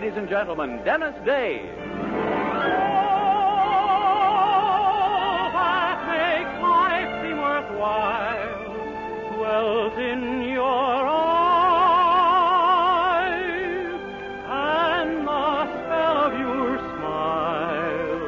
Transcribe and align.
ladies 0.00 0.16
and 0.16 0.30
gentlemen, 0.30 0.80
Dennis 0.82 1.14
Day. 1.26 1.60
Oh, 1.60 1.90
that 5.52 6.06
makes 6.08 6.62
life 6.62 7.20
seem 7.20 7.36
worthwhile 7.36 8.64
dwells 9.36 9.92
in 9.98 10.48
your 10.48 11.06
eyes 11.06 11.20
and 14.48 15.26
the 15.26 15.64
spell 15.84 16.16
of 16.16 16.32
your 16.40 16.78
smile. 16.96 18.20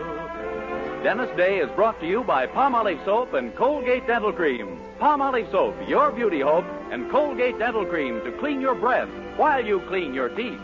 Dennis 1.02 1.34
Day 1.38 1.60
is 1.60 1.70
brought 1.70 1.98
to 2.00 2.06
you 2.06 2.22
by 2.22 2.46
Palmolive 2.48 3.02
Soap 3.06 3.32
and 3.32 3.56
Colgate 3.56 4.06
Dental 4.06 4.34
Cream. 4.34 4.78
Palmolive 5.00 5.50
Soap, 5.50 5.74
your 5.88 6.12
beauty 6.12 6.42
hope, 6.42 6.66
and 6.90 7.10
Colgate 7.10 7.58
Dental 7.58 7.86
Cream 7.86 8.22
to 8.24 8.32
clean 8.32 8.60
your 8.60 8.74
breath 8.74 9.08
while 9.38 9.64
you 9.64 9.80
clean 9.88 10.12
your 10.12 10.28
teeth. 10.28 10.60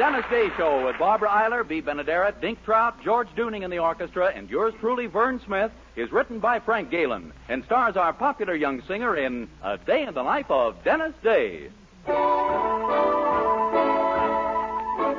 Dennis 0.00 0.24
Day 0.30 0.48
Show 0.56 0.86
with 0.86 0.98
Barbara 0.98 1.28
Eiler, 1.28 1.62
Bea 1.68 1.82
Benaderet, 1.82 2.40
Dink 2.40 2.64
Trout, 2.64 2.94
George 3.04 3.28
Dooning 3.36 3.64
in 3.64 3.70
the 3.70 3.80
orchestra, 3.80 4.32
and 4.34 4.48
yours 4.48 4.72
truly, 4.80 5.04
Vern 5.04 5.38
Smith, 5.44 5.70
is 5.94 6.10
written 6.10 6.38
by 6.38 6.58
Frank 6.58 6.90
Galen 6.90 7.34
and 7.50 7.62
stars 7.66 7.98
our 7.98 8.14
popular 8.14 8.54
young 8.54 8.80
singer 8.88 9.14
in 9.14 9.46
A 9.62 9.76
Day 9.76 10.04
in 10.04 10.14
the 10.14 10.22
Life 10.22 10.50
of 10.50 10.82
Dennis 10.84 11.12
Day. 11.22 11.68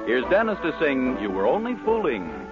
Here's 0.08 0.26
Dennis 0.32 0.58
to 0.64 0.76
sing 0.80 1.16
You 1.22 1.30
Were 1.30 1.46
Only 1.46 1.76
Fooling. 1.86 2.51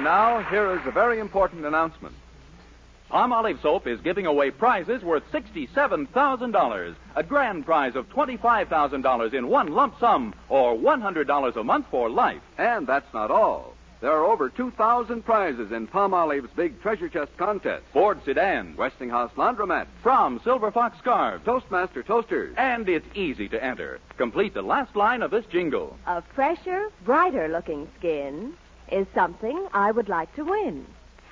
And 0.00 0.06
now, 0.06 0.42
here 0.44 0.74
is 0.74 0.86
a 0.86 0.90
very 0.90 1.20
important 1.20 1.66
announcement. 1.66 2.14
Palmolive 3.10 3.60
Soap 3.60 3.86
is 3.86 4.00
giving 4.00 4.24
away 4.24 4.50
prizes 4.50 5.02
worth 5.02 5.30
$67,000, 5.30 6.94
a 7.16 7.22
grand 7.22 7.66
prize 7.66 7.94
of 7.96 8.08
$25,000 8.08 9.34
in 9.34 9.48
one 9.48 9.74
lump 9.74 10.00
sum, 10.00 10.34
or 10.48 10.74
$100 10.74 11.54
a 11.54 11.62
month 11.62 11.84
for 11.90 12.08
life. 12.08 12.40
And 12.56 12.86
that's 12.86 13.12
not 13.12 13.30
all. 13.30 13.74
There 14.00 14.10
are 14.10 14.24
over 14.24 14.48
2,000 14.48 15.22
prizes 15.22 15.70
in 15.70 15.86
Palmolive's 15.86 16.50
big 16.56 16.80
treasure 16.80 17.10
chest 17.10 17.36
contest. 17.36 17.84
Ford 17.92 18.24
sedan, 18.24 18.76
Westinghouse 18.78 19.32
laundromat, 19.36 19.86
from 20.02 20.40
Silver 20.42 20.70
Fox 20.70 20.96
scarf, 20.96 21.44
Toastmaster 21.44 22.02
toasters, 22.02 22.54
and 22.56 22.88
it's 22.88 23.06
easy 23.14 23.50
to 23.50 23.62
enter. 23.62 24.00
Complete 24.16 24.54
the 24.54 24.62
last 24.62 24.96
line 24.96 25.20
of 25.20 25.30
this 25.30 25.44
jingle. 25.52 25.98
A 26.06 26.22
fresher, 26.22 26.88
brighter 27.04 27.48
looking 27.48 27.86
skin 27.98 28.54
is 28.90 29.06
something 29.14 29.66
I 29.72 29.90
would 29.90 30.08
like 30.08 30.34
to 30.36 30.44
win. 30.44 30.86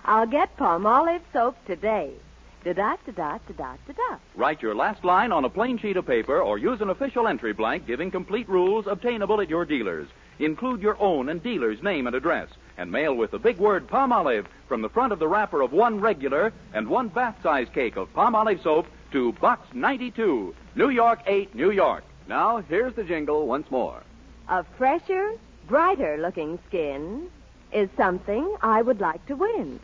I'll 0.04 0.26
get 0.26 0.56
Palmolive 0.56 1.22
soap 1.32 1.56
today. 1.66 2.12
Da 2.64 2.72
da 2.72 2.96
da 3.06 3.12
da 3.12 3.38
da 3.56 3.76
da 3.86 3.92
da. 3.92 4.16
Write 4.34 4.62
your 4.62 4.74
last 4.74 5.04
line 5.04 5.32
on 5.32 5.44
a 5.44 5.48
plain 5.48 5.78
sheet 5.78 5.96
of 5.96 6.06
paper 6.06 6.40
or 6.40 6.58
use 6.58 6.80
an 6.80 6.90
official 6.90 7.28
entry 7.28 7.52
blank 7.52 7.86
giving 7.86 8.10
complete 8.10 8.48
rules 8.48 8.86
obtainable 8.86 9.40
at 9.40 9.48
your 9.48 9.64
dealers. 9.64 10.08
Include 10.38 10.82
your 10.82 11.00
own 11.00 11.28
and 11.28 11.42
dealer's 11.42 11.82
name 11.82 12.06
and 12.06 12.16
address 12.16 12.48
and 12.76 12.90
mail 12.90 13.14
with 13.14 13.32
the 13.32 13.38
big 13.38 13.58
word 13.58 13.86
Palmolive 13.86 14.46
from 14.66 14.82
the 14.82 14.88
front 14.88 15.12
of 15.12 15.18
the 15.18 15.28
wrapper 15.28 15.62
of 15.62 15.72
one 15.72 16.00
regular 16.00 16.52
and 16.72 16.88
one 16.88 17.08
bath 17.08 17.36
size 17.42 17.68
cake 17.74 17.96
of 17.96 18.12
Palmolive 18.14 18.62
soap 18.62 18.86
to 19.12 19.32
Box 19.34 19.66
92, 19.74 20.54
New 20.74 20.90
York 20.90 21.20
8, 21.26 21.54
New 21.54 21.70
York. 21.70 22.04
Now, 22.28 22.58
here's 22.58 22.94
the 22.94 23.04
jingle 23.04 23.46
once 23.46 23.70
more. 23.70 24.02
A 24.48 24.64
fresher, 24.76 25.32
brighter 25.66 26.18
looking 26.18 26.58
skin 26.68 27.30
is 27.72 27.88
something 27.96 28.56
I 28.62 28.82
would 28.82 29.00
like 29.00 29.24
to 29.26 29.34
win. 29.34 29.80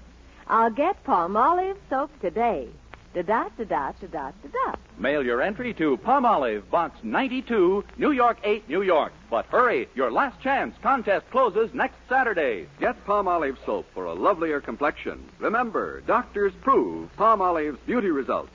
I'll 0.47 0.71
get 0.71 1.03
Palmolive 1.05 1.77
soap 1.89 2.11
today. 2.21 2.69
Da 3.15 3.23
da 3.23 3.49
da 3.57 3.65
da 3.65 3.93
da 3.93 4.07
da 4.09 4.31
da 4.31 4.49
da. 4.53 4.75
Mail 4.99 5.25
your 5.25 5.41
entry 5.41 5.73
to 5.75 5.97
Palmolive, 5.99 6.69
Box 6.69 6.99
92, 7.03 7.85
New 7.97 8.11
York 8.11 8.39
8, 8.43 8.69
New 8.69 8.83
York. 8.83 9.13
But 9.31 9.47
hurry, 9.47 9.89
your 9.95 10.11
last 10.11 10.41
chance. 10.41 10.75
Contest 10.83 11.31
closes 11.31 11.73
next 11.73 11.97
Saturday. 12.09 12.67
Get 12.81 13.05
Palmolive 13.07 13.57
soap 13.65 13.87
for 13.95 14.07
a 14.07 14.13
lovelier 14.13 14.61
complexion. 14.61 15.25
Remember, 15.39 16.01
doctors 16.03 16.53
prove 16.63 17.09
Palmolive's 17.17 17.79
beauty 17.87 18.11
results. 18.11 18.51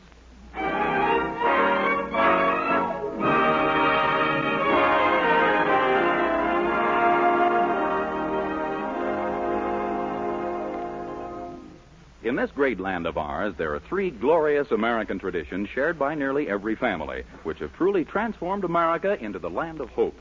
This 12.39 12.51
great 12.51 12.80
land 12.80 13.06
of 13.06 13.18
ours, 13.18 13.53
there 13.57 13.75
are 13.75 13.81
three 13.89 14.09
glorious 14.09 14.71
American 14.71 15.19
traditions 15.19 15.68
shared 15.68 16.00
by 16.00 16.15
nearly 16.15 16.47
every 16.47 16.74
family, 16.74 17.24
which 17.44 17.59
have 17.59 17.74
truly 17.74 18.06
transformed 18.06 18.63
America 18.63 19.21
into 19.21 19.39
the 19.39 19.50
land 19.50 19.81
of 19.81 19.89
hope. 19.89 20.18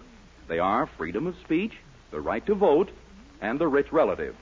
They 0.49 0.59
are 0.59 0.91
freedom 0.99 1.29
of 1.29 1.37
speech, 1.45 1.75
the 2.11 2.21
right 2.21 2.45
to 2.47 2.57
vote, 2.57 2.91
and 3.41 3.57
the 3.57 3.69
rich 3.69 3.93
relative. 3.93 4.35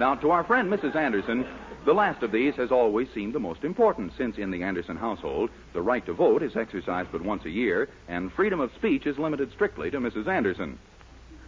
Now, 0.00 0.16
to 0.16 0.32
our 0.32 0.42
friend 0.42 0.68
Mrs. 0.68 0.96
Anderson, 0.96 1.46
the 1.84 1.94
last 1.94 2.24
of 2.24 2.32
these 2.32 2.56
has 2.56 2.72
always 2.72 3.06
seemed 3.14 3.34
the 3.34 3.38
most 3.38 3.62
important, 3.62 4.12
since 4.18 4.36
in 4.36 4.50
the 4.50 4.64
Anderson 4.64 4.96
household, 4.96 5.50
the 5.72 5.82
right 5.82 6.04
to 6.06 6.12
vote 6.12 6.42
is 6.42 6.56
exercised 6.56 7.10
but 7.12 7.22
once 7.22 7.44
a 7.44 7.50
year, 7.50 7.88
and 8.08 8.32
freedom 8.32 8.58
of 8.58 8.72
speech 8.74 9.06
is 9.06 9.16
limited 9.16 9.52
strictly 9.52 9.92
to 9.92 10.00
Mrs. 10.00 10.26
Anderson. 10.26 10.76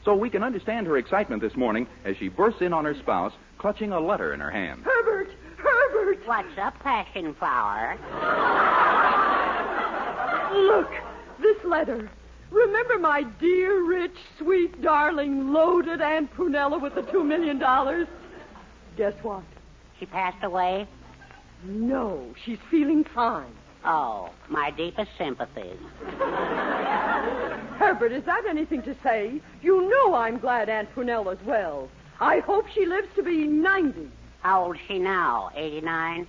So 0.04 0.14
we 0.14 0.30
can 0.30 0.44
understand 0.44 0.86
her 0.86 0.98
excitement 0.98 1.42
this 1.42 1.56
morning 1.56 1.88
as 2.04 2.16
she 2.16 2.28
bursts 2.28 2.62
in 2.62 2.72
on 2.72 2.84
her 2.84 2.94
spouse, 2.94 3.32
clutching 3.58 3.90
a 3.90 3.98
letter 3.98 4.32
in 4.34 4.38
her 4.38 4.50
hand. 4.50 4.82
Herbert! 4.84 5.11
What's 6.24 6.56
a 6.56 6.72
passion 6.82 7.34
flower? 7.34 7.98
Look, 10.54 10.90
this 11.40 11.56
letter. 11.64 12.10
Remember 12.50 12.98
my 12.98 13.22
dear, 13.40 13.82
rich, 13.84 14.16
sweet, 14.38 14.80
darling, 14.82 15.52
loaded 15.52 16.00
Aunt 16.00 16.32
Prunella 16.34 16.80
with 16.80 16.94
the 16.94 17.02
two 17.02 17.24
million 17.24 17.58
dollars? 17.58 18.06
Guess 18.96 19.14
what? 19.22 19.42
She 19.98 20.06
passed 20.06 20.44
away? 20.44 20.86
No, 21.64 22.34
she's 22.44 22.58
feeling 22.70 23.04
fine. 23.14 23.52
Oh, 23.84 24.30
my 24.48 24.70
deepest 24.70 25.10
sympathies. 25.18 25.78
Herbert, 27.78 28.12
is 28.12 28.24
that 28.24 28.44
anything 28.48 28.82
to 28.82 28.94
say? 29.02 29.40
You 29.60 29.88
know 29.88 30.14
I'm 30.14 30.38
glad 30.38 30.68
Aunt 30.68 30.94
Prunella's 30.94 31.44
well. 31.44 31.88
I 32.20 32.38
hope 32.40 32.66
she 32.72 32.86
lives 32.86 33.08
to 33.16 33.22
be 33.22 33.46
90. 33.46 34.08
How 34.42 34.64
old's 34.64 34.80
she 34.88 34.98
now? 34.98 35.50
89? 35.54 36.26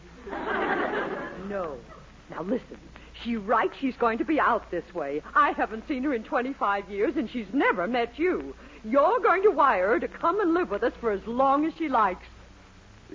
No. 1.50 1.78
Now 2.30 2.44
listen. 2.44 2.78
She 3.24 3.38
writes 3.38 3.74
she's 3.80 3.96
going 3.98 4.18
to 4.20 4.26
be 4.26 4.40
out 4.40 4.70
this 4.70 4.84
way. 4.94 5.22
I 5.36 5.52
haven't 5.52 5.88
seen 5.88 6.04
her 6.04 6.14
in 6.14 6.24
25 6.24 6.90
years, 6.90 7.16
and 7.16 7.30
she's 7.30 7.48
never 7.54 7.88
met 7.88 8.18
you. 8.18 8.56
You're 8.84 9.20
going 9.20 9.44
to 9.44 9.50
wire 9.50 9.90
her 9.90 10.00
to 10.00 10.08
come 10.08 10.42
and 10.42 10.54
live 10.54 10.70
with 10.70 10.84
us 10.84 10.94
for 11.00 11.12
as 11.12 11.26
long 11.26 11.66
as 11.66 11.74
she 11.78 11.90
likes. 11.90 12.26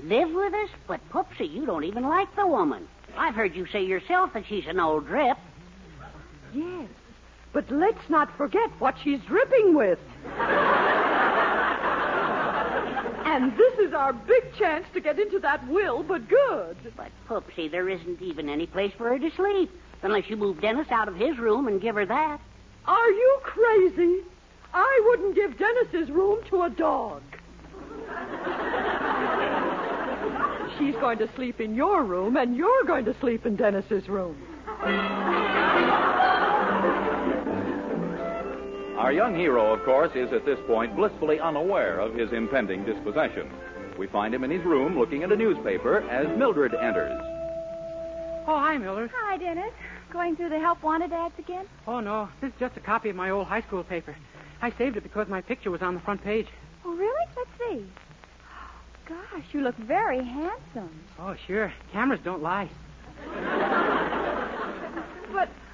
Live 0.03 0.31
with 0.31 0.55
us? 0.55 0.71
But, 0.87 1.01
Poopsie, 1.11 1.53
you 1.53 1.67
don't 1.67 1.85
even 1.85 2.05
like 2.05 2.35
the 2.37 2.47
woman. 2.47 2.89
I've 3.17 3.35
heard 3.35 3.55
you 3.55 3.67
say 3.67 3.85
yourself 3.85 4.33
that 4.35 4.45
she's 4.49 4.67
an 4.67 4.81
old 4.81 5.07
drip. 5.07 5.37
Yes. 6.55 6.89
But 7.53 7.71
let's 7.71 8.09
not 8.09 8.37
forget 8.37 8.71
what 8.79 8.95
she's 9.03 9.21
dripping 9.27 9.75
with. 9.75 9.99
And 13.39 13.57
this 13.57 13.79
is 13.79 13.95
our 13.95 14.13
big 14.13 14.53
chance 14.59 14.85
to 14.93 15.01
get 15.01 15.17
into 15.17 15.39
that 15.39 15.67
will, 15.69 16.03
but 16.03 16.29
good. 16.29 16.77
But, 16.97 17.13
Poopsie, 17.29 17.71
there 17.71 17.89
isn't 17.89 18.21
even 18.21 18.49
any 18.49 18.67
place 18.67 18.93
for 18.99 19.09
her 19.11 19.19
to 19.19 19.31
sleep. 19.37 19.71
Unless 20.03 20.29
you 20.29 20.37
move 20.37 20.61
Dennis 20.61 20.89
out 20.91 21.07
of 21.07 21.15
his 21.15 21.39
room 21.39 21.69
and 21.69 21.81
give 21.81 21.95
her 21.95 22.05
that. 22.05 22.41
Are 22.87 23.11
you 23.11 23.39
crazy? 23.45 24.23
I 24.75 25.03
wouldn't 25.07 25.37
give 25.37 25.57
Dennis's 25.57 26.11
room 26.11 26.41
to 26.51 26.63
a 26.63 26.71
dog. 26.71 27.23
She's 30.79 30.95
going 30.97 31.19
to 31.19 31.29
sleep 31.37 31.61
in 31.61 31.77
your 31.77 32.03
room, 32.03 32.37
and 32.37 32.57
you're 32.57 32.85
going 32.85 33.05
to 33.05 33.15
sleep 33.21 33.47
in 33.47 33.55
Dennis's 33.55 34.09
room. 34.09 34.37
Our 38.99 39.13
young 39.13 39.37
hero, 39.37 39.73
of 39.73 39.85
course, 39.85 40.11
is 40.17 40.33
at 40.33 40.45
this 40.45 40.59
point 40.67 40.97
blissfully 40.97 41.39
unaware 41.39 42.01
of 42.01 42.15
his 42.15 42.33
impending 42.33 42.85
dispossession. 42.85 43.49
We 43.97 44.09
find 44.09 44.35
him 44.35 44.43
in 44.43 44.51
his 44.51 44.65
room 44.65 44.99
looking 44.99 45.23
at 45.23 45.31
a 45.31 45.37
newspaper 45.37 46.01
as 46.11 46.27
Mildred 46.37 46.75
enters. 46.75 47.21
Oh, 48.49 48.59
hi, 48.59 48.77
Mildred. 48.77 49.13
Hi, 49.15 49.37
Dennis. 49.37 49.71
Going 50.13 50.35
through 50.35 50.49
the 50.49 50.59
help 50.59 50.83
wanted 50.83 51.13
ads 51.13 51.39
again? 51.39 51.67
Oh, 51.87 52.01
no. 52.01 52.29
This 52.41 52.49
is 52.53 52.59
just 52.59 52.77
a 52.77 52.81
copy 52.81 53.11
of 53.11 53.15
my 53.15 53.31
old 53.31 53.47
high 53.47 53.63
school 53.63 53.85
paper. 53.85 54.17
I 54.61 54.73
saved 54.73 54.97
it 54.97 55.05
because 55.05 55.29
my 55.29 55.43
picture 55.43 55.71
was 55.71 55.81
on 55.81 55.95
the 55.95 56.01
front 56.01 56.25
page. 56.25 56.49
Oh, 56.85 56.93
really? 56.93 57.27
Let's 57.37 57.51
see. 57.57 57.87
Gosh, 59.09 59.45
you 59.53 59.61
look 59.61 59.77
very 59.77 60.25
handsome. 60.25 60.91
Oh, 61.21 61.37
sure. 61.47 61.73
Cameras 61.93 62.21
don't 62.25 62.43
lie. 62.43 62.69
But 65.33 65.49
all 65.49 65.68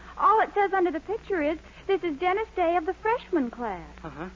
it 0.44 0.50
says 0.54 0.72
under 0.74 0.90
the 0.90 1.00
picture 1.00 1.42
is, 1.42 1.58
this 1.86 2.02
is 2.02 2.18
Dennis 2.18 2.48
Day 2.54 2.76
of 2.76 2.86
the 2.86 2.94
freshman 3.02 3.50
class. 3.50 3.88
Uh-huh. 4.02 4.28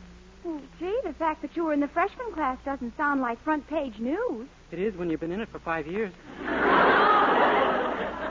Well, 0.44 0.60
gee, 0.78 0.98
the 1.04 1.12
fact 1.12 1.42
that 1.42 1.54
you 1.54 1.64
were 1.64 1.72
in 1.74 1.80
the 1.80 1.88
freshman 1.88 2.32
class 2.32 2.58
doesn't 2.64 2.96
sound 2.96 3.20
like 3.20 3.42
front 3.44 3.68
page 3.68 3.98
news. 3.98 4.48
It 4.70 4.78
is 4.78 4.94
when 4.96 5.10
you've 5.10 5.20
been 5.20 5.32
in 5.32 5.40
it 5.40 5.50
for 5.50 5.58
five 5.58 5.86
years. 5.86 6.12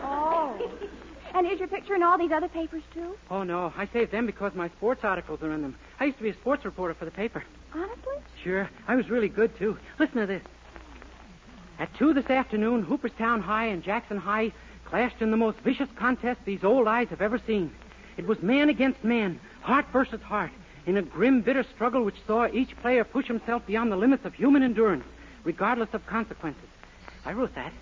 Oh. 0.04 0.58
And 1.36 1.46
is 1.46 1.60
your 1.60 1.68
picture 1.68 1.94
in 1.94 2.02
all 2.02 2.18
these 2.18 2.32
other 2.32 2.48
papers, 2.48 2.82
too? 2.94 3.16
Oh, 3.30 3.44
no. 3.44 3.72
I 3.78 3.88
saved 3.94 4.12
them 4.12 4.26
because 4.26 4.56
my 4.56 4.70
sports 4.70 5.02
articles 5.04 5.44
are 5.44 5.52
in 5.52 5.62
them. 5.62 5.76
I 6.00 6.06
used 6.06 6.18
to 6.18 6.24
be 6.24 6.30
a 6.30 6.36
sports 6.36 6.66
reporter 6.66 6.96
for 6.96 7.06
the 7.06 7.12
paper. 7.12 7.44
Honestly? 7.76 8.16
Sure. 8.44 8.68
I 8.88 8.96
was 8.96 9.10
really 9.10 9.30
good, 9.30 9.56
too. 9.60 9.78
Listen 10.00 10.18
to 10.18 10.26
this. 10.26 10.42
At 11.78 11.94
2 12.00 12.16
this 12.16 12.26
afternoon, 12.28 12.82
Hooperstown 12.82 13.42
High 13.42 13.68
and 13.68 13.84
Jackson 13.84 14.18
High 14.18 14.52
clashed 14.88 15.22
in 15.22 15.32
the 15.32 15.38
most 15.38 15.60
vicious 15.60 15.90
contest 15.96 16.40
these 16.46 16.64
old 16.64 16.88
eyes 16.88 17.10
have 17.10 17.22
ever 17.22 17.40
seen. 17.46 17.72
It 18.16 18.26
was 18.26 18.42
man 18.42 18.70
against 18.70 19.04
man, 19.04 19.40
heart 19.62 19.86
versus 19.92 20.22
heart, 20.22 20.52
in 20.86 20.98
a 20.98 21.02
grim, 21.02 21.42
bitter 21.42 21.64
struggle 21.76 22.04
which 22.04 22.16
saw 22.26 22.48
each 22.48 22.76
player 22.78 23.04
push 23.04 23.28
himself 23.28 23.66
beyond 23.68 23.92
the 23.92 23.98
limits 23.98 24.26
of 24.26 24.34
human 24.34 24.64
endurance, 24.64 25.04
regardless 25.44 25.90
of 25.94 26.06
consequences. 26.06 26.64
I 27.26 27.34
wrote 27.34 27.54
that. 27.56 27.74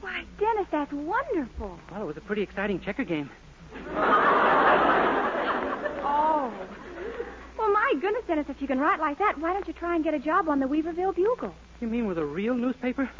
Why, 0.00 0.24
Dennis, 0.38 0.66
that's 0.70 0.92
wonderful. 0.92 1.78
Well, 1.90 2.02
it 2.02 2.06
was 2.06 2.16
a 2.16 2.22
pretty 2.22 2.42
exciting 2.42 2.80
checker 2.80 3.04
game. 3.04 3.30
Oh. 6.06 6.52
Well, 7.58 7.72
my 7.72 7.94
goodness, 8.00 8.24
Dennis, 8.26 8.46
if 8.48 8.60
you 8.60 8.66
can 8.66 8.78
write 8.78 9.00
like 9.00 9.18
that, 9.18 9.38
why 9.38 9.52
don't 9.52 9.66
you 9.68 9.74
try 9.74 9.94
and 9.94 10.02
get 10.04 10.14
a 10.14 10.18
job 10.18 10.48
on 10.48 10.60
the 10.60 10.66
Weaverville 10.66 11.14
Bugle? 11.14 11.54
You 11.80 11.88
mean 11.88 12.06
with 12.06 12.18
a 12.18 12.24
real 12.24 12.54
newspaper? 12.54 13.10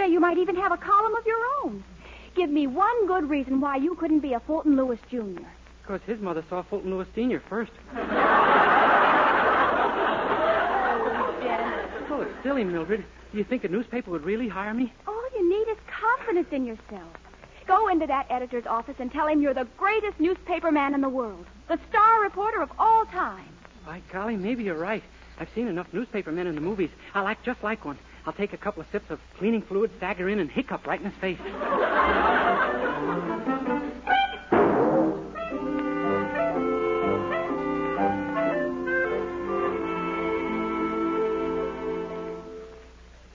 Well, 0.00 0.08
why 0.08 0.12
not? 0.12 0.12
Someday 0.12 0.12
you 0.12 0.20
might 0.20 0.38
even 0.38 0.56
have 0.56 0.72
a 0.72 0.76
column 0.76 1.14
of 1.14 1.26
your 1.26 1.38
own. 1.62 1.84
Give 2.34 2.50
me 2.50 2.66
one 2.66 3.06
good 3.06 3.28
reason 3.28 3.60
why 3.60 3.76
you 3.76 3.94
couldn't 3.96 4.20
be 4.20 4.32
a 4.34 4.40
Fulton 4.40 4.76
Lewis 4.76 4.98
Jr. 5.10 5.44
Because 5.82 6.00
his 6.06 6.20
mother 6.20 6.44
saw 6.48 6.62
Fulton 6.62 6.90
Lewis 6.90 7.08
Sr. 7.14 7.40
first. 7.48 7.72
Oh, 12.12 12.22
it's 12.22 12.42
silly, 12.42 12.64
Mildred. 12.64 13.04
Do 13.30 13.38
you 13.38 13.44
think 13.44 13.62
a 13.64 13.68
newspaper 13.68 14.10
would 14.10 14.24
really 14.24 14.48
hire 14.48 14.74
me? 14.74 14.92
All 15.06 15.24
you 15.32 15.48
need 15.48 15.70
is 15.70 15.78
confidence 15.86 16.48
in 16.50 16.66
yourself. 16.66 17.16
Go 17.68 17.88
into 17.88 18.06
that 18.08 18.26
editor's 18.28 18.66
office 18.66 18.96
and 18.98 19.12
tell 19.12 19.28
him 19.28 19.40
you're 19.40 19.54
the 19.54 19.68
greatest 19.78 20.18
newspaper 20.18 20.72
man 20.72 20.92
in 20.92 21.00
the 21.02 21.08
world, 21.08 21.46
the 21.68 21.78
star 21.88 22.20
reporter 22.20 22.62
of 22.62 22.72
all 22.80 23.06
time. 23.06 23.48
By 23.86 24.02
golly, 24.12 24.36
maybe 24.36 24.64
you're 24.64 24.74
right. 24.76 25.04
I've 25.38 25.48
seen 25.54 25.68
enough 25.68 25.86
newspaper 25.92 26.32
men 26.32 26.48
in 26.48 26.56
the 26.56 26.60
movies. 26.60 26.90
I'll 27.14 27.28
act 27.28 27.44
just 27.44 27.62
like 27.62 27.84
one. 27.84 27.96
I'll 28.26 28.32
take 28.32 28.52
a 28.52 28.58
couple 28.58 28.82
of 28.82 28.88
sips 28.90 29.10
of 29.10 29.18
cleaning 29.38 29.62
fluid, 29.62 29.90
stagger 29.96 30.28
in, 30.28 30.38
and 30.38 30.50
hiccup 30.50 30.86
right 30.86 31.00
in 31.00 31.10
his 31.10 31.20
face. 31.20 31.38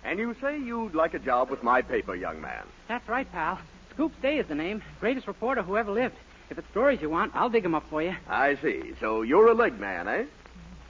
And 0.04 0.20
you 0.20 0.36
say 0.40 0.58
you'd 0.60 0.94
like 0.96 1.14
a 1.14 1.20
job 1.20 1.50
with 1.50 1.64
my 1.64 1.82
paper, 1.82 2.16
young 2.16 2.40
man. 2.40 2.64
That's 2.88 3.08
right, 3.10 3.30
pal. 3.32 3.60
Scoops 3.94 4.16
Day 4.22 4.38
is 4.38 4.48
the 4.48 4.56
name. 4.56 4.82
Greatest 5.00 5.28
reporter 5.28 5.62
who 5.64 5.78
ever 5.78 5.92
lived. 5.92 6.16
If 6.50 6.58
it's 6.60 6.70
stories 6.70 7.02
you 7.02 7.10
want, 7.10 7.32
I'll 7.36 7.50
dig 7.50 7.66
'em 7.66 7.74
up 7.74 7.84
for 7.90 8.02
you. 8.04 8.16
I 8.30 8.56
see. 8.56 8.94
So 9.00 9.24
you're 9.24 9.48
a 9.48 9.54
leg 9.54 9.80
man, 9.80 10.08
eh? 10.08 10.26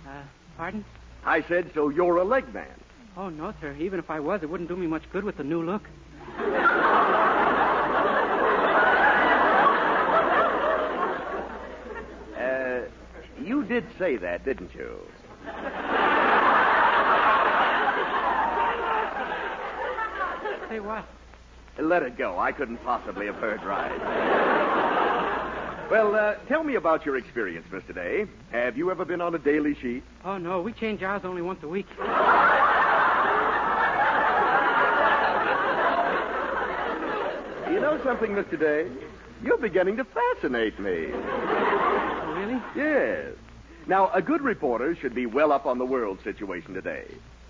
Uh, 0.06 0.22
pardon? 0.58 0.84
I 1.26 1.42
said, 1.44 1.72
so 1.74 1.90
you're 1.90 2.18
a 2.18 2.24
leg 2.24 2.54
man. 2.54 2.68
Oh, 3.17 3.29
no, 3.29 3.53
sir. 3.62 3.74
Even 3.79 4.00
if 4.00 4.10
I 4.10 4.19
was, 4.19 4.43
it 4.43 4.50
wouldn't 4.50 4.67
do 4.67 4.75
me 4.75 4.88
much 4.88 5.03
good 5.12 5.24
with 5.24 5.38
the 5.38 5.43
new 5.43 5.63
look. 5.63 5.84
Uh, 12.38 12.81
you 13.41 13.63
did 13.63 13.86
say 13.98 14.17
that, 14.17 14.43
didn't 14.43 14.74
you? 14.75 15.00
Say 20.69 20.79
what? 20.81 21.05
Let 21.79 22.03
it 22.03 22.17
go. 22.17 22.38
I 22.38 22.51
couldn't 22.51 22.77
possibly 22.77 23.27
have 23.27 23.36
heard 23.36 23.63
right. 23.63 23.91
well, 25.89 26.15
uh, 26.15 26.36
tell 26.48 26.65
me 26.65 26.75
about 26.75 27.05
your 27.05 27.15
experience, 27.15 27.65
Mr. 27.72 27.95
Day. 27.95 28.25
Have 28.51 28.77
you 28.77 28.91
ever 28.91 29.05
been 29.05 29.22
on 29.22 29.34
a 29.36 29.39
daily 29.39 29.75
sheet? 29.75 30.03
Oh, 30.25 30.38
no. 30.38 30.62
We 30.62 30.74
change 30.74 31.01
ours 31.01 31.22
only 31.24 31.41
once 31.41 31.63
a 31.63 31.67
week. 31.69 31.88
Know 37.86 38.04
something, 38.04 38.32
Mr. 38.32 38.60
Day? 38.60 38.89
You're 39.44 39.60
beginning 39.60 39.98
to 39.98 40.06
fascinate 40.06 40.80
me. 40.80 41.10
Oh, 41.13 42.34
really? 42.36 42.60
Yes. 42.75 43.36
Now, 43.86 44.10
a 44.12 44.24
good 44.24 44.42
reporter 44.42 44.96
should 44.96 45.13
be 45.13 45.27
well 45.27 45.51
up 45.51 45.68
on 45.68 45.77
the 45.77 45.86
world 45.86 46.18
situation 46.24 46.74
today. 46.74 47.06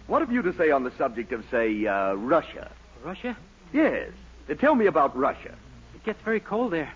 What 0.08 0.20
have 0.20 0.34
you 0.34 0.42
to 0.42 0.54
say 0.58 0.72
on 0.72 0.84
the 0.84 0.92
subject 0.98 1.32
of, 1.32 1.46
say, 1.50 1.88
uh, 1.88 2.16
Russia? 2.16 2.70
Russia? 3.06 3.38
Yes. 3.72 4.10
Uh, 4.50 4.56
tell 4.56 4.76
me 4.76 4.88
about 4.88 5.16
Russia. 5.16 5.56
It 5.96 6.04
gets 6.04 6.22
very 6.26 6.42
cold 6.42 6.74
there. 6.74 6.92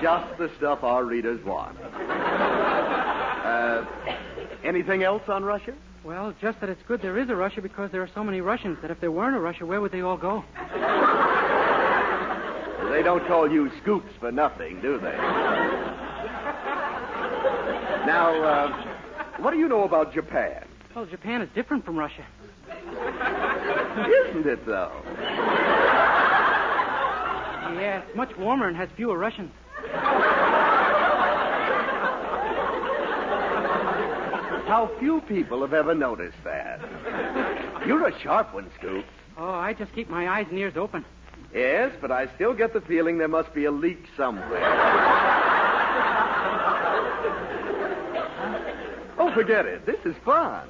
Just 0.00 0.38
the 0.38 0.50
stuff 0.56 0.82
our 0.82 1.04
readers 1.04 1.44
want. 1.44 1.78
Uh, 3.44 3.84
anything 4.64 5.02
else 5.02 5.22
on 5.28 5.44
Russia? 5.44 5.74
Well, 6.02 6.34
just 6.40 6.60
that 6.60 6.70
it's 6.70 6.82
good 6.88 7.02
there 7.02 7.18
is 7.18 7.28
a 7.28 7.36
Russia 7.36 7.60
because 7.60 7.92
there 7.92 8.02
are 8.02 8.10
so 8.14 8.24
many 8.24 8.40
Russians 8.40 8.78
that 8.80 8.90
if 8.90 9.00
there 9.00 9.12
weren't 9.12 9.36
a 9.36 9.40
Russia, 9.40 9.66
where 9.66 9.82
would 9.82 9.92
they 9.92 10.00
all 10.00 10.16
go? 10.16 10.42
They 12.92 13.02
don't 13.02 13.26
call 13.26 13.50
you 13.50 13.70
Scoops 13.80 14.12
for 14.20 14.30
nothing, 14.30 14.82
do 14.82 14.98
they? 14.98 15.16
now, 18.06 18.42
uh, 18.44 18.68
what 19.38 19.52
do 19.52 19.58
you 19.58 19.66
know 19.66 19.84
about 19.84 20.12
Japan? 20.12 20.68
Well, 20.94 21.06
Japan 21.06 21.40
is 21.40 21.48
different 21.54 21.86
from 21.86 21.96
Russia. 21.98 22.26
Isn't 24.28 24.46
it, 24.46 24.66
though? 24.66 24.92
Yeah, 27.80 28.02
it's 28.06 28.14
much 28.14 28.36
warmer 28.36 28.68
and 28.68 28.76
has 28.76 28.90
fewer 28.94 29.16
Russians. 29.16 29.50
How 34.68 34.90
few 35.00 35.22
people 35.22 35.62
have 35.62 35.72
ever 35.72 35.94
noticed 35.94 36.36
that. 36.44 36.78
You're 37.86 38.06
a 38.06 38.20
sharp 38.20 38.52
one, 38.52 38.70
Scoop. 38.78 39.06
Oh, 39.38 39.48
I 39.54 39.72
just 39.72 39.94
keep 39.94 40.10
my 40.10 40.28
eyes 40.28 40.46
and 40.50 40.58
ears 40.58 40.76
open. 40.76 41.06
Yes, 41.54 41.92
but 42.00 42.10
I 42.10 42.28
still 42.34 42.54
get 42.54 42.72
the 42.72 42.80
feeling 42.80 43.18
there 43.18 43.28
must 43.28 43.52
be 43.54 43.64
a 43.66 43.70
leak 43.70 44.06
somewhere. 44.16 44.62
oh, 49.18 49.30
forget 49.34 49.66
it. 49.66 49.84
This 49.86 50.00
is 50.04 50.14
fun. 50.24 50.68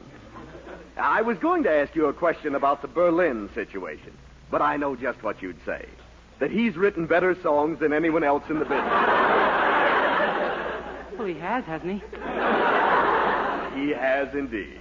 I 0.96 1.22
was 1.22 1.38
going 1.38 1.62
to 1.64 1.70
ask 1.70 1.94
you 1.94 2.06
a 2.06 2.12
question 2.12 2.54
about 2.54 2.82
the 2.82 2.88
Berlin 2.88 3.48
situation, 3.54 4.12
but 4.50 4.60
I 4.60 4.76
know 4.76 4.94
just 4.94 5.22
what 5.22 5.40
you'd 5.40 5.64
say. 5.64 5.86
That 6.38 6.50
he's 6.50 6.76
written 6.76 7.06
better 7.06 7.36
songs 7.42 7.78
than 7.78 7.92
anyone 7.92 8.24
else 8.24 8.42
in 8.48 8.58
the 8.58 8.64
business. 8.64 8.92
Well, 11.16 11.26
he 11.26 11.34
has, 11.34 11.64
hasn't 11.64 11.92
he? 11.92 12.00
he 13.80 13.90
has 13.90 14.34
indeed. 14.34 14.80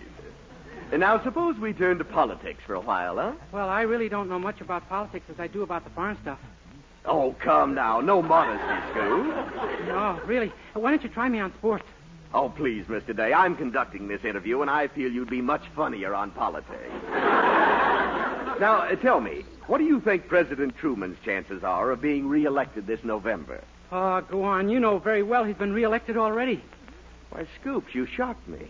And 0.91 0.99
now 0.99 1.23
suppose 1.23 1.57
we 1.57 1.71
turn 1.71 1.97
to 1.99 2.03
politics 2.03 2.61
for 2.67 2.73
a 2.73 2.81
while, 2.81 3.15
huh? 3.15 3.31
Well, 3.53 3.69
I 3.69 3.83
really 3.83 4.09
don't 4.09 4.27
know 4.27 4.39
much 4.39 4.59
about 4.59 4.87
politics 4.89 5.25
as 5.29 5.39
I 5.39 5.47
do 5.47 5.63
about 5.63 5.85
the 5.85 5.89
farm 5.91 6.17
stuff. 6.21 6.39
Oh, 7.05 7.33
come 7.39 7.73
now. 7.73 8.01
No 8.01 8.21
modesty, 8.21 8.91
Scoop. 8.91 9.87
No, 9.87 10.19
really. 10.25 10.51
Why 10.73 10.91
don't 10.91 11.01
you 11.01 11.09
try 11.09 11.29
me 11.29 11.39
on 11.39 11.53
sports? 11.53 11.85
Oh, 12.33 12.49
please, 12.49 12.85
Mr. 12.85 13.15
Day. 13.15 13.33
I'm 13.33 13.55
conducting 13.55 14.07
this 14.07 14.23
interview, 14.23 14.61
and 14.61 14.69
I 14.69 14.87
feel 14.87 15.11
you'd 15.11 15.29
be 15.29 15.41
much 15.41 15.63
funnier 15.75 16.13
on 16.13 16.31
politics. 16.31 16.91
now, 18.59 18.87
uh, 18.89 18.95
tell 18.95 19.19
me, 19.21 19.43
what 19.67 19.79
do 19.79 19.85
you 19.85 19.99
think 20.01 20.27
President 20.27 20.75
Truman's 20.77 21.17
chances 21.23 21.63
are 21.63 21.91
of 21.91 22.01
being 22.01 22.27
reelected 22.27 22.85
this 22.85 23.03
November? 23.03 23.61
Oh, 23.91 24.21
go 24.21 24.43
on. 24.43 24.69
You 24.69 24.79
know 24.79 24.99
very 24.99 25.23
well 25.23 25.43
he's 25.43 25.55
been 25.55 25.73
reelected 25.73 26.17
already. 26.17 26.61
Why, 27.31 27.47
Scoops, 27.59 27.95
you 27.95 28.05
shocked 28.05 28.47
me. 28.47 28.67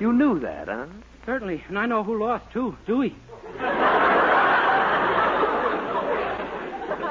You 0.00 0.12
knew 0.12 0.38
that, 0.40 0.68
huh? 0.68 0.86
Certainly. 1.26 1.62
And 1.68 1.76
I 1.78 1.84
know 1.86 2.04
who 2.04 2.18
lost, 2.24 2.50
too. 2.52 2.76
Dewey. 2.86 3.14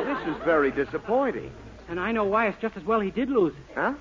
This 0.05 0.19
is 0.27 0.35
very 0.45 0.71
disappointing. 0.71 1.51
And 1.89 1.99
I 1.99 2.11
know 2.13 2.23
why 2.23 2.47
it's 2.47 2.59
just 2.61 2.77
as 2.77 2.83
well 2.83 3.01
he 3.01 3.11
did 3.11 3.29
lose. 3.29 3.53
Huh? 3.75 3.93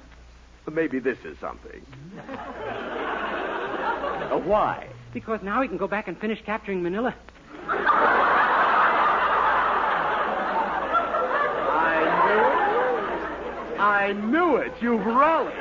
Maybe 0.73 0.99
this 1.01 1.19
is 1.25 1.37
something. 1.39 1.85
uh, 2.17 2.23
why? 4.45 4.87
Because 5.13 5.43
now 5.43 5.61
he 5.61 5.67
can 5.69 5.77
go 5.77 5.87
back 5.89 6.09
and 6.09 6.19
finish 6.19 6.41
capturing 6.47 6.83
Manila. 6.83 7.15
I 7.69 7.75
knew 12.27 13.75
it. 13.77 13.81
I 13.81 14.13
knew 14.13 14.57
it. 14.57 14.73
You've 14.81 15.05
rallied. 15.05 15.53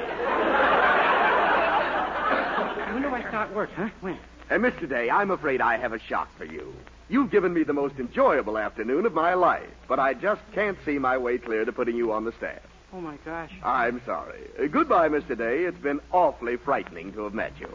When 2.94 3.02
do 3.02 3.10
I 3.10 3.22
start 3.28 3.54
work, 3.54 3.70
huh? 3.76 3.90
When? 4.00 4.18
Uh, 4.50 4.56
Mr. 4.56 4.88
Day, 4.88 5.10
I'm 5.10 5.32
afraid 5.32 5.62
I 5.62 5.78
have 5.78 5.94
a 5.94 6.00
shock 6.00 6.30
for 6.38 6.46
you. 6.46 6.74
You've 7.10 7.32
given 7.32 7.54
me 7.54 7.64
the 7.64 7.74
most 7.74 7.96
enjoyable 8.00 8.58
afternoon 8.58 9.06
of 9.06 9.14
my 9.14 9.34
life, 9.34 9.70
but 9.88 10.00
I 10.00 10.14
just 10.14 10.42
can't 10.54 10.78
see 10.86 10.98
my 10.98 11.18
way 11.18 11.38
clear 11.38 11.66
to 11.66 11.72
putting 11.72 11.96
you 11.96 12.12
on 12.12 12.26
the 12.26 12.32
staff. 12.34 12.62
Oh, 12.94 13.02
my 13.02 13.18
gosh. 13.26 13.52
I'm 13.64 14.02
sorry. 14.06 14.42
Uh, 14.62 14.68
goodbye, 14.68 15.10
Mr. 15.10 15.38
Day. 15.38 15.64
It's 15.64 15.78
been 15.80 16.00
awfully 16.12 16.58
frightening 16.58 17.12
to 17.14 17.24
have 17.24 17.34
met 17.34 17.54
you. 17.60 17.68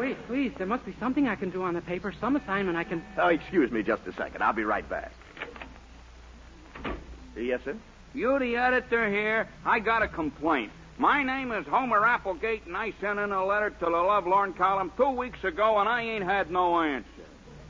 Wait, 0.00 0.16
please. 0.26 0.52
There 0.56 0.66
must 0.66 0.86
be 0.86 0.94
something 0.98 1.28
I 1.28 1.36
can 1.36 1.50
do 1.50 1.62
on 1.62 1.74
the 1.74 1.82
paper, 1.82 2.12
some 2.18 2.36
assignment 2.36 2.76
I 2.76 2.84
can. 2.84 3.04
Oh, 3.18 3.28
excuse 3.28 3.70
me 3.70 3.82
just 3.82 4.06
a 4.06 4.12
second. 4.14 4.42
I'll 4.42 4.54
be 4.54 4.64
right 4.64 4.88
back. 4.88 5.12
Yes, 7.36 7.60
sir? 7.64 7.76
You 8.14 8.38
the 8.38 8.56
editor 8.56 9.10
here? 9.10 9.48
I 9.66 9.78
got 9.78 10.02
a 10.02 10.08
complaint. 10.08 10.72
My 10.98 11.22
name 11.22 11.52
is 11.52 11.66
Homer 11.66 12.06
Applegate, 12.06 12.64
and 12.64 12.74
I 12.74 12.92
sent 13.02 13.18
in 13.18 13.30
a 13.30 13.44
letter 13.44 13.68
to 13.68 13.84
the 13.84 13.90
Lovelorn 13.90 14.54
column 14.54 14.90
two 14.96 15.10
weeks 15.10 15.44
ago, 15.44 15.78
and 15.78 15.86
I 15.86 16.00
ain't 16.00 16.24
had 16.24 16.50
no 16.50 16.80
answer. 16.80 17.06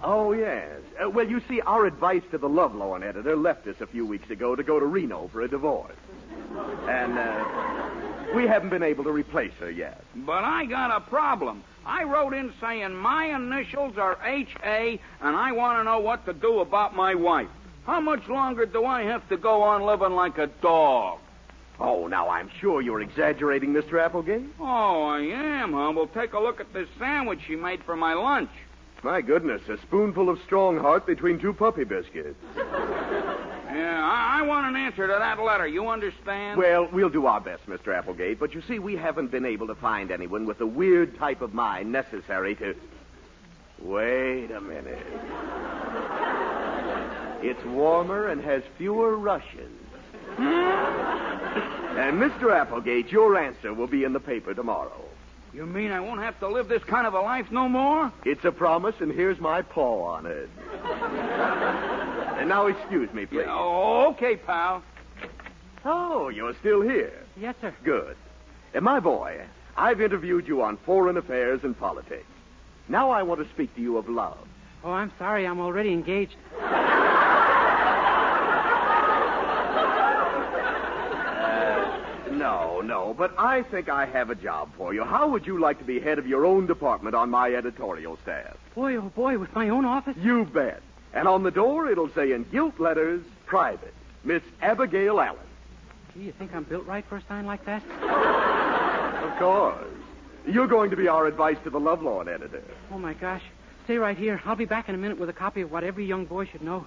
Oh, 0.00 0.32
yes. 0.32 0.78
Uh, 1.02 1.10
well, 1.10 1.26
you 1.26 1.40
see, 1.48 1.60
our 1.62 1.86
advice 1.86 2.22
to 2.30 2.38
the 2.38 2.48
Lovelorn 2.48 3.02
editor 3.02 3.34
left 3.34 3.66
us 3.66 3.80
a 3.80 3.86
few 3.86 4.06
weeks 4.06 4.30
ago 4.30 4.54
to 4.54 4.62
go 4.62 4.78
to 4.78 4.86
Reno 4.86 5.28
for 5.32 5.40
a 5.40 5.48
divorce. 5.48 5.96
And, 6.86 7.18
uh, 7.18 7.44
we 8.32 8.46
haven't 8.46 8.68
been 8.68 8.84
able 8.84 9.02
to 9.04 9.10
replace 9.10 9.54
her 9.54 9.70
yet. 9.70 10.04
But 10.14 10.44
I 10.44 10.66
got 10.66 10.96
a 10.96 11.00
problem. 11.00 11.64
I 11.84 12.04
wrote 12.04 12.32
in 12.32 12.52
saying 12.60 12.94
my 12.94 13.34
initials 13.34 13.98
are 13.98 14.18
H.A., 14.24 15.00
and 15.20 15.36
I 15.36 15.50
want 15.50 15.80
to 15.80 15.84
know 15.84 15.98
what 15.98 16.26
to 16.26 16.32
do 16.32 16.60
about 16.60 16.94
my 16.94 17.16
wife. 17.16 17.48
How 17.86 18.00
much 18.00 18.28
longer 18.28 18.66
do 18.66 18.84
I 18.84 19.02
have 19.02 19.28
to 19.30 19.36
go 19.36 19.62
on 19.62 19.82
living 19.82 20.12
like 20.12 20.38
a 20.38 20.46
dog? 20.46 21.18
Oh, 21.78 22.06
now 22.06 22.28
I'm 22.28 22.50
sure 22.60 22.80
you're 22.80 23.02
exaggerating, 23.02 23.72
Mr. 23.74 24.00
Applegate. 24.02 24.44
Oh, 24.58 25.02
I 25.04 25.20
am, 25.20 25.72
huh? 25.72 25.92
Well, 25.94 26.06
take 26.06 26.32
a 26.32 26.38
look 26.40 26.60
at 26.60 26.72
this 26.72 26.88
sandwich 26.98 27.40
she 27.46 27.54
made 27.56 27.82
for 27.84 27.96
my 27.96 28.14
lunch. 28.14 28.50
My 29.02 29.20
goodness, 29.20 29.60
a 29.68 29.76
spoonful 29.82 30.30
of 30.30 30.40
strong 30.46 30.78
heart 30.78 31.06
between 31.06 31.38
two 31.38 31.52
puppy 31.52 31.84
biscuits. 31.84 32.38
Yeah, 33.66 34.00
I, 34.02 34.38
I 34.38 34.42
want 34.42 34.66
an 34.68 34.76
answer 34.76 35.06
to 35.06 35.12
that 35.18 35.38
letter. 35.38 35.66
You 35.66 35.88
understand? 35.88 36.56
Well, 36.56 36.88
we'll 36.92 37.10
do 37.10 37.26
our 37.26 37.40
best, 37.42 37.66
Mr. 37.66 37.94
Applegate, 37.94 38.38
but 38.40 38.54
you 38.54 38.62
see, 38.62 38.78
we 38.78 38.96
haven't 38.96 39.30
been 39.30 39.44
able 39.44 39.66
to 39.66 39.74
find 39.74 40.10
anyone 40.10 40.46
with 40.46 40.56
the 40.58 40.66
weird 40.66 41.18
type 41.18 41.42
of 41.42 41.52
mind 41.52 41.92
necessary 41.92 42.54
to. 42.54 42.74
Wait 43.80 44.50
a 44.50 44.60
minute. 44.62 45.06
It's 47.42 47.62
warmer 47.66 48.28
and 48.28 48.42
has 48.42 48.62
fewer 48.78 49.16
rushes. 49.16 49.70
Hmm? 50.34 51.96
and, 51.98 52.20
Mr. 52.20 52.54
Applegate, 52.54 53.10
your 53.10 53.38
answer 53.38 53.72
will 53.72 53.86
be 53.86 54.04
in 54.04 54.12
the 54.12 54.20
paper 54.20 54.54
tomorrow. 54.54 55.04
You 55.52 55.64
mean 55.64 55.90
I 55.90 56.00
won't 56.00 56.20
have 56.20 56.38
to 56.40 56.48
live 56.48 56.68
this 56.68 56.84
kind 56.84 57.06
of 57.06 57.14
a 57.14 57.20
life 57.20 57.50
no 57.50 57.68
more? 57.68 58.12
It's 58.24 58.44
a 58.44 58.52
promise, 58.52 58.94
and 59.00 59.10
here's 59.10 59.40
my 59.40 59.62
paw 59.62 60.04
on 60.04 60.26
it. 60.26 60.50
and 62.38 62.48
now, 62.48 62.66
excuse 62.66 63.10
me, 63.14 63.24
please. 63.24 63.44
Yeah, 63.46 63.56
oh, 63.56 64.10
okay, 64.10 64.36
pal. 64.36 64.82
Oh, 65.84 66.28
you're 66.28 66.54
still 66.56 66.82
here. 66.82 67.24
Yes, 67.36 67.54
sir. 67.60 67.74
Good. 67.84 68.16
And 68.74 68.84
my 68.84 69.00
boy, 69.00 69.40
I've 69.76 70.00
interviewed 70.00 70.46
you 70.46 70.60
on 70.62 70.76
foreign 70.78 71.16
affairs 71.16 71.60
and 71.62 71.78
politics. 71.78 72.26
Now 72.88 73.10
I 73.10 73.22
want 73.22 73.40
to 73.42 73.48
speak 73.54 73.74
to 73.76 73.80
you 73.80 73.96
of 73.96 74.08
love. 74.08 74.46
Oh, 74.84 74.92
I'm 74.92 75.12
sorry. 75.18 75.46
I'm 75.46 75.60
already 75.60 75.92
engaged. 75.92 76.36
No, 82.76 82.82
no, 82.82 83.14
but 83.14 83.32
I 83.38 83.62
think 83.62 83.88
I 83.88 84.04
have 84.04 84.28
a 84.28 84.34
job 84.34 84.68
for 84.76 84.92
you. 84.92 85.02
How 85.02 85.28
would 85.28 85.46
you 85.46 85.58
like 85.58 85.78
to 85.78 85.84
be 85.84 85.98
head 85.98 86.18
of 86.18 86.26
your 86.26 86.44
own 86.44 86.66
department 86.66 87.14
on 87.14 87.30
my 87.30 87.54
editorial 87.54 88.18
staff? 88.22 88.54
Boy, 88.74 88.96
oh, 88.96 89.10
boy, 89.14 89.38
with 89.38 89.54
my 89.54 89.70
own 89.70 89.86
office? 89.86 90.14
You 90.20 90.44
bet. 90.44 90.82
And 91.14 91.26
on 91.26 91.42
the 91.42 91.50
door, 91.50 91.88
it'll 91.90 92.10
say 92.10 92.32
in 92.32 92.44
gilt 92.52 92.78
letters, 92.78 93.22
private, 93.46 93.94
Miss 94.24 94.42
Abigail 94.60 95.18
Allen. 95.20 95.38
Gee, 96.12 96.24
you 96.24 96.32
think 96.32 96.54
I'm 96.54 96.64
built 96.64 96.84
right 96.84 97.04
for 97.06 97.16
a 97.16 97.22
sign 97.26 97.46
like 97.46 97.64
that? 97.64 97.82
Of 99.22 99.38
course. 99.38 99.86
You're 100.46 100.66
going 100.66 100.90
to 100.90 100.96
be 100.96 101.08
our 101.08 101.26
advice 101.26 101.56
to 101.64 101.70
the 101.70 101.80
Lovelorn 101.80 102.28
editor. 102.28 102.62
Oh, 102.92 102.98
my 102.98 103.14
gosh. 103.14 103.42
Stay 103.84 103.96
right 103.96 104.18
here. 104.18 104.38
I'll 104.44 104.54
be 104.54 104.66
back 104.66 104.90
in 104.90 104.94
a 104.94 104.98
minute 104.98 105.18
with 105.18 105.30
a 105.30 105.32
copy 105.34 105.62
of 105.62 105.72
what 105.72 105.82
every 105.82 106.04
young 106.04 106.26
boy 106.26 106.44
should 106.44 106.62
know. 106.62 106.86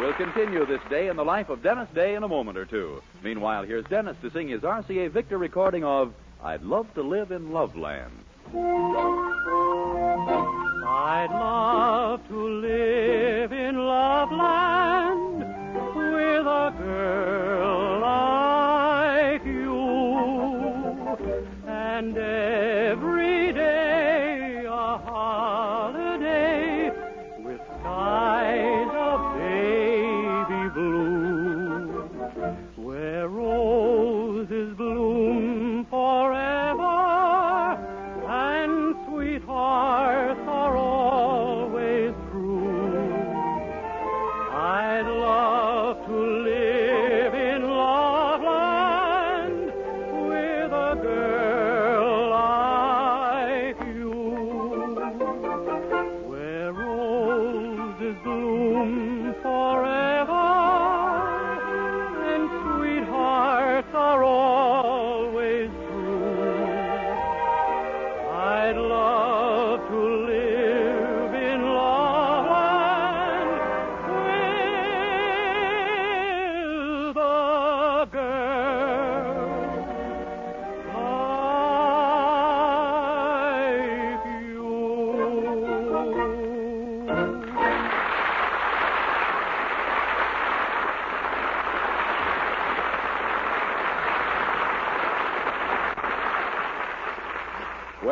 We'll 0.00 0.14
continue 0.14 0.64
this 0.64 0.80
day 0.88 1.08
in 1.08 1.16
the 1.16 1.24
life 1.26 1.50
of 1.50 1.62
Dennis 1.62 1.90
Day 1.94 2.14
in 2.14 2.22
a 2.22 2.28
moment 2.28 2.56
or 2.56 2.64
two. 2.64 3.02
Meanwhile, 3.22 3.64
here's 3.64 3.84
Dennis 3.84 4.16
to 4.22 4.30
sing 4.30 4.48
his 4.48 4.62
RCA 4.62 5.10
Victor 5.10 5.36
recording 5.36 5.84
of 5.84 6.14
I'd 6.42 6.62
Love 6.62 6.86
to 6.94 7.02
Live 7.02 7.32
in 7.32 7.52
Loveland. 7.52 8.10
I'd 10.88 11.28
love 11.30 12.26
to 12.28 12.48
live 12.48 13.19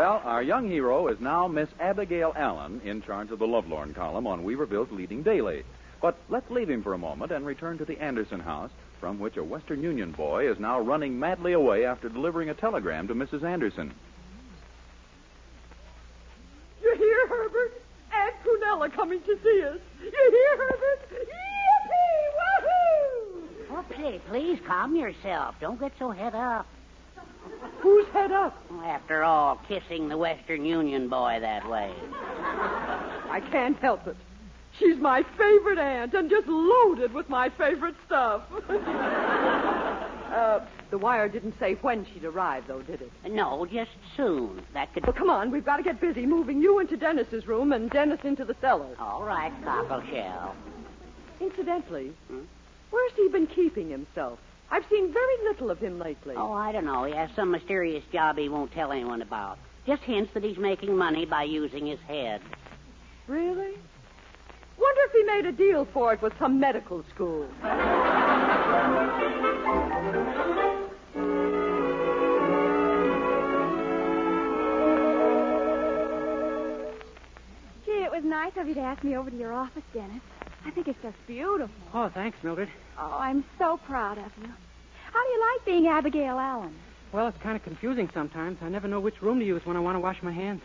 Well, 0.08 0.22
our 0.24 0.42
young 0.42 0.70
hero 0.70 1.08
is 1.08 1.20
now 1.20 1.46
Miss 1.48 1.68
Abigail 1.78 2.32
Allen, 2.34 2.80
in 2.82 3.02
charge 3.02 3.30
of 3.30 3.38
the 3.38 3.46
Lovelorn 3.46 3.92
column 3.92 4.26
on 4.26 4.42
Weaverville's 4.42 4.90
leading 4.90 5.22
daily. 5.22 5.64
But 6.00 6.16
let's 6.30 6.50
leave 6.50 6.70
him 6.70 6.82
for 6.82 6.94
a 6.94 6.98
moment 6.98 7.30
and 7.30 7.44
return 7.44 7.76
to 7.76 7.84
the 7.84 8.00
Anderson 8.00 8.40
house, 8.40 8.70
from 9.00 9.18
which 9.18 9.36
a 9.36 9.44
Western 9.44 9.82
Union 9.82 10.12
boy 10.12 10.50
is 10.50 10.58
now 10.58 10.80
running 10.80 11.20
madly 11.20 11.52
away 11.52 11.84
after 11.84 12.08
delivering 12.08 12.48
a 12.48 12.54
telegram 12.54 13.06
to 13.08 13.14
Mrs. 13.14 13.44
Anderson. 13.44 13.92
You 16.82 16.96
hear, 16.96 17.26
Herbert? 17.28 17.82
Aunt 18.10 18.34
Prunella 18.42 18.90
coming 18.90 19.20
to 19.20 19.38
see 19.42 19.62
us. 19.64 19.78
You 20.02 20.10
hear, 20.10 20.56
Herbert? 20.56 21.00
Yippee! 21.12 22.32
Woohoo! 22.38 23.76
Oh, 23.76 23.84
please, 23.90 24.20
please 24.26 24.58
calm 24.66 24.96
yourself. 24.96 25.56
Don't 25.60 25.78
get 25.78 25.92
so 25.98 26.12
head 26.12 26.34
up. 26.34 26.66
Who's 27.80 28.06
head 28.08 28.32
up? 28.32 28.56
After 28.84 29.22
all, 29.24 29.60
kissing 29.68 30.08
the 30.08 30.16
Western 30.16 30.64
Union 30.64 31.08
boy 31.08 31.38
that 31.40 31.68
way. 31.68 31.92
I 33.30 33.40
can't 33.50 33.76
help 33.78 34.06
it. 34.06 34.16
She's 34.78 34.96
my 34.98 35.22
favorite 35.36 35.78
aunt 35.78 36.14
and 36.14 36.30
just 36.30 36.46
loaded 36.46 37.12
with 37.12 37.28
my 37.28 37.48
favorite 37.50 37.96
stuff. 38.06 38.42
uh, 38.68 40.60
the 40.90 40.98
wire 40.98 41.28
didn't 41.28 41.54
say 41.58 41.74
when 41.82 42.06
she'd 42.12 42.24
arrive, 42.24 42.64
though, 42.68 42.82
did 42.82 43.02
it? 43.02 43.10
No, 43.28 43.66
just 43.66 43.90
soon. 44.16 44.62
That 44.74 44.92
could. 44.94 45.04
Well, 45.06 45.12
come 45.14 45.30
on. 45.30 45.50
We've 45.50 45.64
got 45.64 45.78
to 45.78 45.82
get 45.82 46.00
busy 46.00 46.26
moving 46.26 46.60
you 46.62 46.78
into 46.78 46.96
Dennis's 46.96 47.46
room 47.46 47.72
and 47.72 47.90
Dennis 47.90 48.20
into 48.24 48.44
the 48.44 48.54
cellar. 48.60 48.94
All 49.00 49.22
right, 49.24 49.52
Cockleshell. 49.64 50.54
Incidentally, 51.40 52.12
Hmm? 52.28 52.40
where's 52.90 53.12
he 53.16 53.28
been 53.28 53.46
keeping 53.46 53.90
himself? 53.90 54.38
I've 54.70 54.84
seen 54.90 55.12
very 55.12 55.48
little 55.48 55.70
of 55.70 55.78
him 55.78 55.98
lately. 55.98 56.34
Oh, 56.36 56.52
I 56.52 56.72
don't 56.72 56.84
know. 56.84 57.04
He 57.04 57.14
has 57.14 57.30
some 57.34 57.50
mysterious 57.50 58.04
job 58.12 58.36
he 58.36 58.48
won't 58.48 58.72
tell 58.72 58.92
anyone 58.92 59.22
about. 59.22 59.58
Just 59.86 60.02
hints 60.02 60.32
that 60.34 60.44
he's 60.44 60.58
making 60.58 60.94
money 60.96 61.24
by 61.24 61.44
using 61.44 61.86
his 61.86 62.00
head. 62.00 62.42
Really? 63.26 63.74
Wonder 64.78 65.00
if 65.06 65.12
he 65.12 65.22
made 65.24 65.46
a 65.46 65.52
deal 65.52 65.86
for 65.92 66.12
it 66.12 66.20
with 66.20 66.32
some 66.38 66.60
medical 66.60 67.02
school. 67.14 67.48
Gee, 77.84 78.04
it 78.04 78.10
was 78.10 78.22
nice 78.22 78.52
of 78.56 78.68
you 78.68 78.74
to 78.74 78.80
ask 78.80 79.02
me 79.02 79.16
over 79.16 79.30
to 79.30 79.36
your 79.36 79.54
office, 79.54 79.82
Dennis. 79.94 80.20
I 80.68 80.70
think 80.70 80.86
it's 80.86 81.00
just 81.02 81.16
beautiful. 81.26 81.74
Oh, 81.94 82.10
thanks, 82.12 82.36
Mildred. 82.42 82.68
Oh, 82.98 83.16
I'm 83.18 83.42
so 83.56 83.80
proud 83.86 84.18
of 84.18 84.30
you. 84.42 84.52
How 85.10 85.22
do 85.24 85.28
you 85.30 85.54
like 85.54 85.64
being 85.64 85.86
Abigail 85.86 86.38
Allen? 86.38 86.74
Well, 87.10 87.26
it's 87.26 87.38
kind 87.38 87.56
of 87.56 87.62
confusing 87.62 88.10
sometimes. 88.12 88.58
I 88.60 88.68
never 88.68 88.86
know 88.86 89.00
which 89.00 89.22
room 89.22 89.38
to 89.38 89.46
use 89.46 89.64
when 89.64 89.78
I 89.78 89.80
want 89.80 89.96
to 89.96 90.00
wash 90.00 90.22
my 90.22 90.30
hands. 90.30 90.60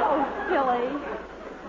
Oh, 0.00 0.24
silly. 0.48 0.88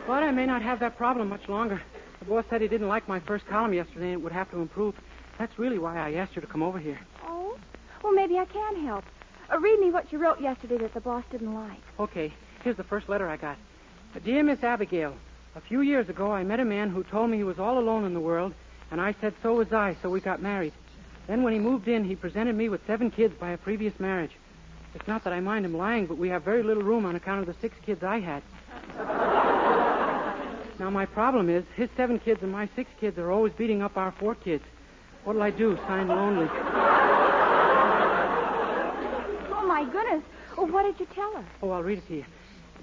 But 0.08 0.24
I 0.24 0.32
may 0.32 0.46
not 0.46 0.62
have 0.62 0.80
that 0.80 0.96
problem 0.96 1.28
much 1.28 1.50
longer. 1.50 1.82
The 2.20 2.26
boss 2.26 2.46
said 2.50 2.62
he 2.62 2.70
didn't 2.70 2.88
like 2.88 3.10
my 3.10 3.20
first 3.20 3.46
column 3.48 3.74
yesterday 3.74 4.14
and 4.14 4.22
it 4.22 4.22
would 4.22 4.32
have 4.32 4.50
to 4.52 4.60
improve. 4.60 4.96
That's 5.38 5.60
really 5.60 5.80
why 5.80 5.98
I 5.98 6.14
asked 6.14 6.34
you 6.38 6.42
to 6.42 6.48
come 6.48 6.64
over 6.64 6.80
here. 6.80 7.00
Oh? 7.26 7.58
Well, 8.06 8.14
maybe 8.14 8.38
I 8.38 8.46
can 8.46 8.86
help. 8.86 9.04
Uh, 9.52 9.60
read 9.60 9.82
me 9.82 9.92
what 9.92 10.14
you 10.14 10.18
wrote 10.18 10.40
yesterday 10.40 10.78
that 10.78 10.94
the 10.94 11.02
boss 11.02 11.26
didn't 11.30 11.54
like. 11.54 11.82
Okay, 12.00 12.34
here's 12.64 12.78
the 12.78 12.84
first 12.84 13.10
letter 13.10 13.28
I 13.28 13.38
got. 13.38 13.58
Dear 14.24 14.44
Miss 14.44 14.64
Abigail, 14.64 15.16
a 15.56 15.62
few 15.62 15.82
years 15.82 16.10
ago 16.10 16.32
I 16.32 16.44
met 16.44 16.60
a 16.60 16.66
man 16.66 16.90
who 16.90 17.04
told 17.04 17.30
me 17.30 17.38
he 17.38 17.44
was 17.44 17.60
all 17.60 17.80
alone 17.80 18.06
in 18.06 18.14
the 18.14 18.20
world, 18.20 18.54
and 18.92 19.00
I 19.00 19.16
said 19.22 19.34
so 19.42 19.56
was 19.56 19.72
I, 19.72 19.96
so 20.02 20.10
we 20.10 20.20
got 20.20 20.42
married. 20.42 20.74
Then 21.28 21.44
when 21.44 21.54
he 21.54 21.60
moved 21.60 21.88
in, 21.88 22.04
he 22.04 22.16
presented 22.16 22.56
me 22.56 22.70
with 22.70 22.86
seven 22.88 23.12
kids 23.12 23.36
by 23.40 23.52
a 23.52 23.58
previous 23.58 24.00
marriage. 24.00 24.32
It's 24.96 25.08
not 25.08 25.24
that 25.24 25.34
I 25.34 25.40
mind 25.40 25.66
him 25.66 25.78
lying, 25.78 26.08
but 26.08 26.18
we 26.18 26.30
have 26.30 26.44
very 26.44 26.64
little 26.64 26.82
room 26.84 27.06
on 27.06 27.16
account 27.16 27.42
of 27.42 27.46
the 27.46 27.54
six 27.62 27.76
kids 27.86 28.04
I 28.04 28.20
had. 28.20 28.42
now 30.80 30.90
my 30.90 31.06
problem 31.06 31.50
is 31.50 31.64
his 31.76 31.90
seven 31.96 32.18
kids 32.20 32.42
and 32.42 32.52
my 32.52 32.68
six 32.76 32.90
kids 33.00 33.20
are 33.20 33.32
always 33.32 33.54
beating 33.54 33.84
up 33.84 33.96
our 33.98 34.12
four 34.12 34.34
kids. 34.34 34.64
What'll 35.24 35.44
I 35.44 35.52
do? 35.52 35.78
Sign 35.88 36.08
lonely. 36.08 36.48
Oh, 39.52 39.66
my 39.68 39.84
goodness. 39.92 40.24
Oh, 40.58 40.66
what 40.66 40.84
did 40.84 41.00
you 41.00 41.06
tell 41.14 41.32
her? 41.36 41.46
Oh, 41.62 41.70
I'll 41.70 41.84
read 41.84 42.00
it 42.00 42.08
to 42.08 42.16
you. 42.16 42.26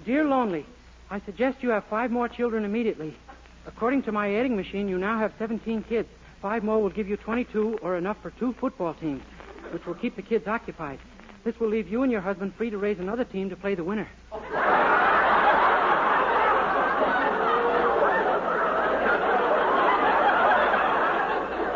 Dear 0.06 0.24
Lonely, 0.24 0.64
I 1.10 1.20
suggest 1.22 1.64
you 1.64 1.70
have 1.70 1.84
five 1.86 2.12
more 2.12 2.28
children 2.28 2.64
immediately. 2.64 3.16
According 3.66 4.04
to 4.04 4.12
my 4.12 4.36
adding 4.36 4.54
machine, 4.54 4.88
you 4.88 4.98
now 4.98 5.18
have 5.18 5.32
17 5.36 5.82
kids. 5.88 6.08
Five 6.40 6.62
more 6.62 6.80
will 6.80 6.90
give 6.90 7.08
you 7.08 7.16
22, 7.16 7.80
or 7.82 7.96
enough 7.96 8.16
for 8.22 8.30
two 8.30 8.54
football 8.60 8.94
teams, 8.94 9.24
which 9.72 9.84
will 9.84 9.96
keep 9.96 10.14
the 10.14 10.22
kids 10.22 10.46
occupied. 10.46 11.00
This 11.42 11.58
will 11.58 11.68
leave 11.68 11.88
you 11.88 12.04
and 12.04 12.12
your 12.12 12.20
husband 12.20 12.54
free 12.54 12.70
to 12.70 12.78
raise 12.78 13.00
another 13.00 13.24
team 13.24 13.50
to 13.50 13.56
play 13.56 13.74
the 13.74 13.82
winner. 13.82 14.08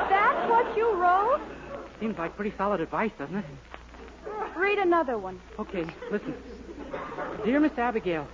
That's 0.08 0.48
what 0.48 0.76
you 0.76 0.92
wrote? 0.92 1.40
Seems 1.98 2.16
like 2.16 2.36
pretty 2.36 2.54
solid 2.56 2.80
advice, 2.80 3.10
doesn't 3.18 3.38
it? 3.38 3.44
Read 4.56 4.78
another 4.78 5.18
one. 5.18 5.40
Okay, 5.58 5.84
listen. 6.12 6.32
Dear 7.44 7.60
Miss 7.60 7.76
Abigail, 7.78 8.26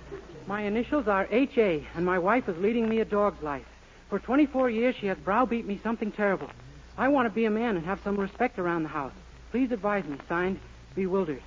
my 0.47 0.61
initials 0.61 1.07
are 1.07 1.27
H.A., 1.31 1.85
and 1.95 2.05
my 2.05 2.19
wife 2.19 2.47
is 2.49 2.57
leading 2.57 2.87
me 2.89 2.99
a 2.99 3.05
dog's 3.05 3.41
life. 3.41 3.65
For 4.09 4.19
24 4.19 4.69
years, 4.69 4.95
she 4.99 5.07
has 5.07 5.17
browbeat 5.17 5.65
me 5.65 5.79
something 5.83 6.11
terrible. 6.11 6.49
I 6.97 7.07
want 7.09 7.27
to 7.27 7.33
be 7.33 7.45
a 7.45 7.51
man 7.51 7.75
and 7.77 7.85
have 7.85 7.99
some 8.03 8.17
respect 8.17 8.57
around 8.57 8.83
the 8.83 8.89
house. 8.89 9.13
Please 9.51 9.71
advise 9.71 10.05
me. 10.05 10.17
Signed, 10.27 10.59
Bewildered. 10.95 11.41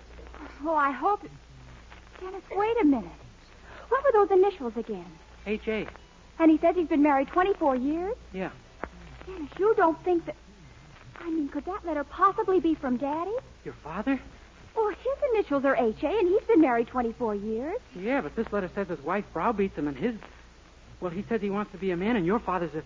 Oh, 0.64 0.74
I 0.74 0.92
hope. 0.92 1.22
Dennis, 2.20 2.42
wait 2.52 2.76
a 2.80 2.84
minute. 2.84 3.10
What 3.88 4.04
were 4.04 4.26
those 4.26 4.30
initials 4.38 4.76
again? 4.76 5.06
H.A. 5.46 5.86
And 6.38 6.50
he 6.50 6.58
says 6.58 6.76
he's 6.76 6.88
been 6.88 7.02
married 7.02 7.28
24 7.28 7.76
years? 7.76 8.14
Yeah. 8.32 8.50
Dennis, 9.26 9.50
you 9.58 9.74
don't 9.76 10.02
think 10.04 10.26
that. 10.26 10.36
I 11.18 11.28
mean, 11.30 11.48
could 11.48 11.64
that 11.66 11.84
letter 11.84 12.04
possibly 12.04 12.60
be 12.60 12.74
from 12.74 12.96
Daddy? 12.96 13.34
Your 13.64 13.74
father? 13.82 14.20
Well, 14.80 14.90
his 14.90 15.18
initials 15.34 15.64
are 15.66 15.76
H.A., 15.76 16.08
and 16.08 16.28
he's 16.28 16.42
been 16.48 16.60
married 16.60 16.86
24 16.88 17.34
years. 17.34 17.78
Yeah, 17.94 18.22
but 18.22 18.34
this 18.34 18.50
letter 18.50 18.70
says 18.74 18.88
his 18.88 19.00
wife 19.00 19.24
browbeats 19.34 19.76
him, 19.76 19.88
and 19.88 19.96
his. 19.96 20.14
Well, 21.00 21.10
he 21.10 21.22
says 21.28 21.42
he 21.42 21.50
wants 21.50 21.72
to 21.72 21.78
be 21.78 21.90
a 21.90 21.96
man, 21.96 22.16
and 22.16 22.24
your 22.24 22.40
father's 22.40 22.70
a. 22.74 22.82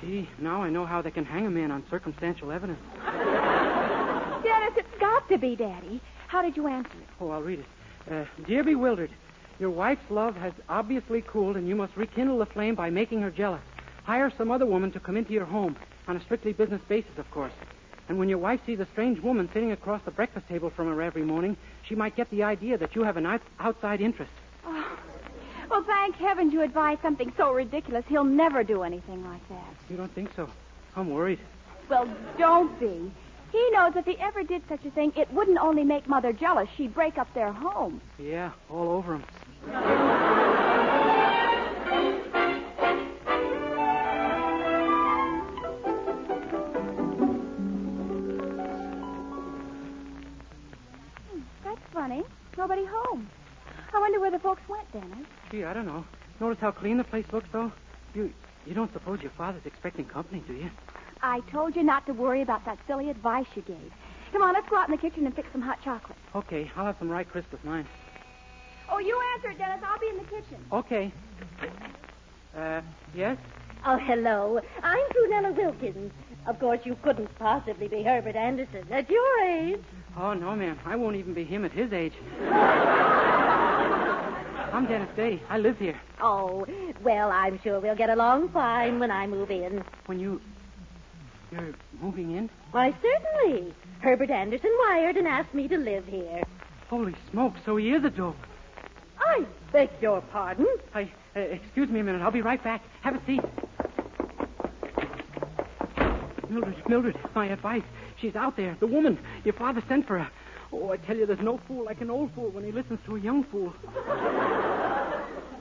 Gee, 0.00 0.28
now 0.38 0.62
I 0.62 0.70
know 0.70 0.86
how 0.86 1.02
they 1.02 1.10
can 1.10 1.24
hang 1.24 1.46
a 1.46 1.50
man 1.50 1.70
on 1.70 1.84
circumstantial 1.90 2.52
evidence. 2.52 2.78
Dennis, 3.04 4.72
it's 4.76 5.00
got 5.00 5.28
to 5.28 5.38
be 5.38 5.56
Daddy. 5.56 6.00
How 6.28 6.40
did 6.40 6.56
you 6.56 6.68
answer 6.68 6.96
it? 6.96 7.08
Oh, 7.20 7.30
I'll 7.30 7.42
read 7.42 7.58
it. 7.58 7.66
Uh, 8.10 8.24
Dear 8.46 8.62
Bewildered, 8.62 9.10
your 9.58 9.70
wife's 9.70 10.10
love 10.10 10.36
has 10.36 10.52
obviously 10.68 11.22
cooled, 11.22 11.56
and 11.56 11.68
you 11.68 11.74
must 11.74 11.96
rekindle 11.96 12.38
the 12.38 12.46
flame 12.46 12.76
by 12.76 12.88
making 12.88 13.20
her 13.20 13.30
jealous. 13.30 13.62
Hire 14.04 14.32
some 14.38 14.50
other 14.50 14.66
woman 14.66 14.92
to 14.92 15.00
come 15.00 15.16
into 15.16 15.32
your 15.32 15.44
home, 15.44 15.76
on 16.06 16.16
a 16.16 16.20
strictly 16.22 16.52
business 16.52 16.80
basis, 16.88 17.18
of 17.18 17.28
course. 17.32 17.52
And 18.10 18.18
when 18.18 18.28
your 18.28 18.38
wife 18.38 18.58
sees 18.66 18.80
a 18.80 18.86
strange 18.86 19.20
woman 19.20 19.48
sitting 19.52 19.70
across 19.70 20.02
the 20.02 20.10
breakfast 20.10 20.48
table 20.48 20.68
from 20.68 20.88
her 20.88 21.00
every 21.00 21.22
morning, 21.22 21.56
she 21.84 21.94
might 21.94 22.16
get 22.16 22.28
the 22.30 22.42
idea 22.42 22.76
that 22.76 22.96
you 22.96 23.04
have 23.04 23.16
an 23.16 23.24
out- 23.24 23.40
outside 23.60 24.00
interest. 24.00 24.32
Oh. 24.66 24.98
Well, 25.70 25.84
thank 25.84 26.16
heavens 26.16 26.52
you 26.52 26.62
advised 26.62 27.02
something 27.02 27.32
so 27.36 27.52
ridiculous. 27.52 28.04
He'll 28.08 28.24
never 28.24 28.64
do 28.64 28.82
anything 28.82 29.24
like 29.24 29.48
that. 29.48 29.64
You 29.88 29.96
don't 29.96 30.12
think 30.12 30.34
so? 30.34 30.48
I'm 30.96 31.08
worried. 31.08 31.38
Well, 31.88 32.08
don't 32.36 32.80
be. 32.80 33.12
He 33.52 33.70
knows 33.70 33.94
if 33.94 34.06
he 34.06 34.18
ever 34.18 34.42
did 34.42 34.62
such 34.68 34.84
a 34.84 34.90
thing, 34.90 35.12
it 35.14 35.32
wouldn't 35.32 35.58
only 35.58 35.84
make 35.84 36.08
Mother 36.08 36.32
jealous, 36.32 36.68
she'd 36.76 36.92
break 36.92 37.16
up 37.16 37.32
their 37.32 37.52
home. 37.52 38.00
Yeah, 38.18 38.50
all 38.68 38.88
over 38.88 39.14
him. 39.18 39.24
Dennis. 54.92 55.26
Gee, 55.50 55.64
I 55.64 55.72
don't 55.72 55.86
know. 55.86 56.04
Notice 56.40 56.58
how 56.60 56.70
clean 56.70 56.96
the 56.96 57.04
place 57.04 57.26
looks, 57.32 57.48
though? 57.52 57.72
You 58.14 58.32
you 58.66 58.74
don't 58.74 58.92
suppose 58.92 59.20
your 59.22 59.30
father's 59.32 59.64
expecting 59.64 60.04
company, 60.04 60.42
do 60.46 60.54
you? 60.54 60.70
I 61.22 61.40
told 61.50 61.76
you 61.76 61.82
not 61.82 62.06
to 62.06 62.12
worry 62.12 62.42
about 62.42 62.64
that 62.66 62.78
silly 62.86 63.10
advice 63.10 63.46
you 63.54 63.62
gave. 63.62 63.92
Come 64.32 64.42
on, 64.42 64.54
let's 64.54 64.68
go 64.68 64.76
out 64.76 64.88
in 64.88 64.92
the 64.92 65.00
kitchen 65.00 65.26
and 65.26 65.34
fix 65.34 65.48
some 65.52 65.60
hot 65.62 65.82
chocolate. 65.82 66.18
Okay, 66.34 66.70
I'll 66.76 66.86
have 66.86 66.96
some 66.98 67.10
rye 67.10 67.24
crisp 67.24 67.50
with 67.52 67.64
mine. 67.64 67.86
Oh, 68.90 68.98
you 68.98 69.20
answer 69.34 69.50
it, 69.50 69.58
Dennis. 69.58 69.82
I'll 69.84 69.98
be 69.98 70.08
in 70.08 70.16
the 70.18 70.24
kitchen. 70.24 70.64
Okay. 70.72 71.12
Uh, 72.56 72.80
yes? 73.14 73.38
Oh, 73.86 73.96
hello. 73.96 74.60
I'm 74.82 75.06
Prunella 75.10 75.54
Wilkins. 75.56 76.12
Of 76.46 76.58
course, 76.58 76.80
you 76.84 76.96
couldn't 77.02 77.34
possibly 77.38 77.88
be 77.88 78.02
Herbert 78.02 78.36
Anderson 78.36 78.86
at 78.90 79.08
your 79.10 79.44
age. 79.44 79.80
Oh, 80.16 80.34
no, 80.34 80.56
ma'am. 80.56 80.78
I 80.84 80.96
won't 80.96 81.16
even 81.16 81.34
be 81.34 81.44
him 81.44 81.64
at 81.64 81.72
his 81.72 81.92
age. 81.92 82.14
I'm 84.80 84.86
Dennis 84.86 85.14
Day. 85.14 85.42
I 85.50 85.58
live 85.58 85.76
here. 85.76 86.00
Oh, 86.22 86.66
well, 87.02 87.30
I'm 87.30 87.60
sure 87.62 87.80
we'll 87.80 87.94
get 87.94 88.08
along 88.08 88.48
fine 88.48 88.98
when 88.98 89.10
I 89.10 89.26
move 89.26 89.50
in. 89.50 89.84
When 90.06 90.18
you. 90.18 90.40
You're 91.52 91.74
moving 92.00 92.34
in? 92.34 92.48
Why, 92.70 92.94
certainly. 93.02 93.74
Herbert 94.00 94.30
Anderson 94.30 94.74
wired 94.78 95.18
and 95.18 95.28
asked 95.28 95.52
me 95.52 95.68
to 95.68 95.76
live 95.76 96.06
here. 96.06 96.42
Holy 96.88 97.14
smoke, 97.30 97.56
so 97.66 97.76
he 97.76 97.90
is 97.90 98.02
a 98.04 98.08
dope. 98.08 98.38
I 99.18 99.44
beg 99.70 99.90
your 100.00 100.22
pardon. 100.22 100.66
I, 100.94 101.12
uh, 101.36 101.40
excuse 101.40 101.90
me 101.90 102.00
a 102.00 102.02
minute. 102.02 102.22
I'll 102.22 102.30
be 102.30 102.40
right 102.40 102.64
back. 102.64 102.82
Have 103.02 103.16
a 103.16 103.26
seat. 103.26 103.42
Mildred, 106.48 106.88
Mildred, 106.88 107.18
my 107.34 107.48
advice. 107.48 107.84
She's 108.18 108.34
out 108.34 108.56
there. 108.56 108.78
The 108.80 108.86
woman. 108.86 109.18
Your 109.44 109.52
father 109.54 109.82
sent 109.88 110.06
for 110.06 110.18
her. 110.20 110.30
Oh, 110.72 110.90
I 110.92 110.96
tell 110.98 111.16
you, 111.16 111.26
there's 111.26 111.40
no 111.40 111.58
fool 111.66 111.84
like 111.84 112.00
an 112.00 112.10
old 112.10 112.32
fool 112.34 112.50
when 112.50 112.64
he 112.64 112.70
listens 112.70 113.00
to 113.06 113.16
a 113.16 113.20
young 113.20 113.42
fool. 113.44 113.72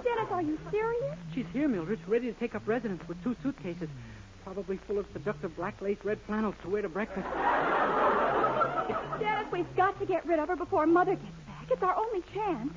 Dennis, 0.04 0.32
are 0.32 0.42
you 0.42 0.58
serious? 0.72 1.18
She's 1.34 1.46
here, 1.52 1.68
Mildred, 1.68 2.00
ready 2.08 2.32
to 2.32 2.40
take 2.40 2.54
up 2.54 2.68
residence 2.68 3.02
with 3.08 3.22
two 3.24 3.36
suitcases, 3.42 3.90
probably 4.44 4.80
full 4.88 5.00
of 5.00 5.08
seductive 5.14 5.56
black 5.56 5.82
lace 5.82 5.98
red 6.04 6.20
flannels 6.28 6.56
to 6.64 6.70
wear 6.70 6.84
to 6.84 6.90
breakfast. 6.90 7.28
Dennis, 9.20 9.46
we've 9.52 9.76
got 9.76 10.00
to 10.00 10.06
get 10.06 10.26
rid 10.28 10.40
of 10.40 10.48
her 10.48 10.56
before 10.56 10.86
Mother 10.86 11.16
gets 11.16 11.26
back. 11.48 11.72
It's 11.72 11.84
our 11.84 11.96
only 11.96 12.22
chance. 12.34 12.72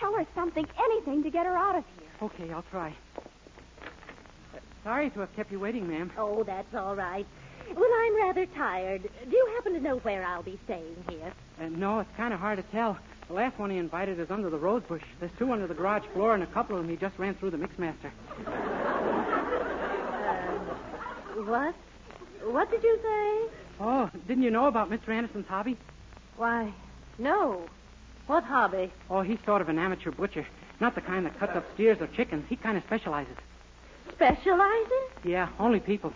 Tell 0.00 0.14
her 0.14 0.26
something, 0.34 0.66
anything 0.82 1.22
to 1.22 1.30
get 1.30 1.46
her 1.46 1.56
out 1.56 1.76
of 1.76 1.84
here. 1.98 2.08
Okay, 2.22 2.52
I'll 2.52 2.64
try. 2.70 2.94
Uh, 3.16 4.58
sorry 4.82 5.10
to 5.10 5.20
have 5.20 5.34
kept 5.36 5.52
you 5.52 5.60
waiting, 5.60 5.86
ma'am. 5.88 6.10
Oh, 6.18 6.42
that's 6.42 6.74
all 6.74 6.96
right. 6.96 7.26
Well, 7.74 7.90
I'm 8.04 8.16
rather 8.16 8.46
tired. 8.46 9.02
Do 9.28 9.36
you 9.36 9.48
happen 9.56 9.72
to 9.74 9.80
know 9.80 9.96
where 9.98 10.24
I'll 10.24 10.42
be 10.42 10.58
staying 10.64 10.96
here? 11.08 11.32
Uh, 11.60 11.68
no, 11.68 12.00
it's 12.00 12.10
kind 12.16 12.32
of 12.32 12.40
hard 12.40 12.58
to 12.58 12.62
tell. 12.64 12.98
The 13.28 13.34
last 13.34 13.58
one 13.58 13.70
he 13.70 13.78
invited 13.78 14.20
is 14.20 14.30
under 14.30 14.50
the 14.50 14.58
rose 14.58 14.82
bush. 14.88 15.02
There's 15.18 15.32
two 15.38 15.50
under 15.52 15.66
the 15.66 15.74
garage 15.74 16.04
floor, 16.14 16.34
and 16.34 16.42
a 16.42 16.46
couple 16.46 16.76
of 16.76 16.82
them 16.82 16.90
he 16.90 16.96
just 16.96 17.18
ran 17.18 17.34
through 17.34 17.50
the 17.50 17.56
mixmaster. 17.56 18.10
Uh, 18.46 18.52
what? 21.42 21.74
What 22.44 22.70
did 22.70 22.82
you 22.84 22.98
say? 23.02 23.58
Oh, 23.80 24.10
didn't 24.28 24.44
you 24.44 24.50
know 24.50 24.66
about 24.66 24.90
Mr. 24.90 25.08
Anderson's 25.08 25.46
hobby? 25.48 25.76
Why, 26.36 26.72
no. 27.18 27.66
What 28.26 28.44
hobby? 28.44 28.92
Oh, 29.10 29.22
he's 29.22 29.38
sort 29.44 29.60
of 29.60 29.68
an 29.68 29.78
amateur 29.78 30.10
butcher. 30.10 30.46
Not 30.80 30.94
the 30.94 31.00
kind 31.00 31.26
that 31.26 31.38
cuts 31.38 31.56
up 31.56 31.64
steers 31.74 31.98
or 32.00 32.06
chickens. 32.08 32.44
He 32.48 32.56
kind 32.56 32.76
of 32.76 32.84
specializes. 32.84 33.36
Specializes? 34.12 34.92
Yeah, 35.24 35.48
only 35.58 35.80
people. 35.80 36.12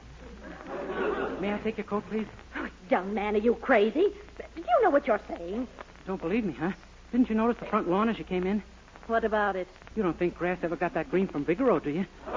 May 1.40 1.54
I 1.54 1.58
take 1.58 1.78
your 1.78 1.86
coat, 1.86 2.04
please? 2.10 2.26
Oh, 2.56 2.68
young 2.90 3.14
man, 3.14 3.34
are 3.34 3.38
you 3.38 3.54
crazy? 3.54 4.12
Do 4.36 4.44
you 4.56 4.82
know 4.82 4.90
what 4.90 5.06
you're 5.06 5.20
saying? 5.26 5.66
Don't 6.06 6.20
believe 6.20 6.44
me, 6.44 6.52
huh? 6.52 6.72
Didn't 7.12 7.30
you 7.30 7.34
notice 7.34 7.56
the 7.58 7.64
front 7.66 7.88
lawn 7.88 8.10
as 8.10 8.18
you 8.18 8.24
came 8.24 8.46
in? 8.46 8.62
What 9.06 9.24
about 9.24 9.56
it? 9.56 9.66
You 9.96 10.02
don't 10.02 10.18
think 10.18 10.36
grass 10.36 10.58
ever 10.62 10.76
got 10.76 10.92
that 10.94 11.10
green 11.10 11.26
from 11.26 11.46
Vigoro, 11.46 11.82
do 11.82 11.90
you? 11.90 12.00
May 12.26 12.34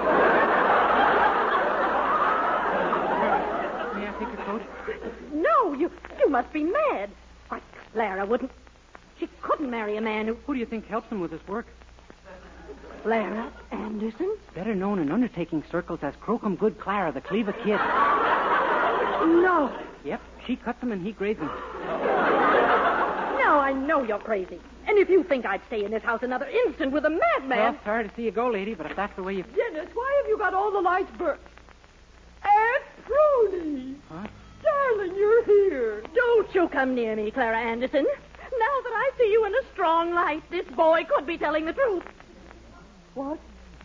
I 4.08 4.16
take 4.20 4.30
your 4.30 4.46
coat? 4.46 4.62
No, 5.34 5.74
you 5.74 5.92
you 6.18 6.30
must 6.30 6.54
be 6.54 6.64
mad. 6.64 7.10
Why, 7.50 7.60
Clara 7.92 8.26
wouldn't. 8.26 8.52
She 9.20 9.28
couldn't 9.42 9.70
marry 9.70 9.98
a 9.98 10.02
man 10.02 10.28
who. 10.28 10.36
Who 10.48 10.54
do 10.54 10.60
you 10.60 10.66
think 10.66 10.88
helps 10.88 11.12
him 11.12 11.20
with 11.20 11.32
his 11.32 11.46
work? 11.46 11.68
Clara 13.04 13.52
Anderson? 13.72 14.38
Better 14.56 14.74
known 14.74 14.98
in 15.00 15.12
undertaking 15.12 15.64
circles 15.70 16.00
as 16.02 16.16
Crocum 16.22 16.56
Good 16.56 16.80
Clara, 16.80 17.12
the 17.12 17.20
Cleaver 17.22 17.52
Kid. 17.52 17.80
No. 19.26 19.76
Yep, 20.04 20.22
she 20.46 20.56
cuts 20.56 20.80
them 20.80 20.92
and 20.92 21.06
he 21.06 21.14
grades 21.14 21.40
them. 21.40 21.48
No, 21.48 21.54
I 23.60 23.74
know 23.74 24.04
you're 24.04 24.20
crazy. 24.20 24.60
And 24.88 24.98
if 24.98 25.10
you 25.10 25.24
think 25.24 25.46
I'd 25.46 25.62
stay 25.68 25.86
in 25.86 25.92
this 25.92 26.04
house 26.04 26.24
another 26.24 26.48
instant 26.48 26.92
with 26.92 27.06
a 27.06 27.10
madman. 27.10 27.58
Well, 27.58 27.78
sorry 27.86 28.08
to 28.08 28.16
see 28.16 28.24
you 28.24 28.32
go, 28.32 28.50
lady, 28.50 28.74
but 28.74 28.86
if 28.86 28.96
that's 28.96 29.16
the 29.16 29.24
way 29.24 29.36
you. 29.36 29.44
Dennis, 29.44 29.88
why 29.94 30.22
have 30.22 30.30
you 30.30 30.38
got 30.38 30.54
all 30.54 30.72
the 30.72 30.82
lights 30.82 31.12
burnt? 31.18 31.40
Aunt 32.44 32.84
Prudy! 33.06 33.96
Huh? 34.10 34.28
Darling, 34.62 35.16
you're 35.16 35.46
here. 35.46 36.04
Don't 36.14 36.54
you 36.54 36.68
come 36.70 36.96
near 36.96 37.16
me, 37.16 37.32
Clara 37.32 37.58
Anderson. 37.58 38.04
Now 38.04 38.82
that 38.84 38.94
I 38.94 39.12
see 39.18 39.32
you 39.32 39.46
in 39.46 39.54
a 39.54 39.74
strong 39.74 40.14
light, 40.14 40.44
this 40.52 40.66
boy 40.76 41.06
could 41.10 41.26
be 41.26 41.38
telling 41.38 41.66
the 41.66 41.74
truth. 41.74 42.04
What? 43.14 43.40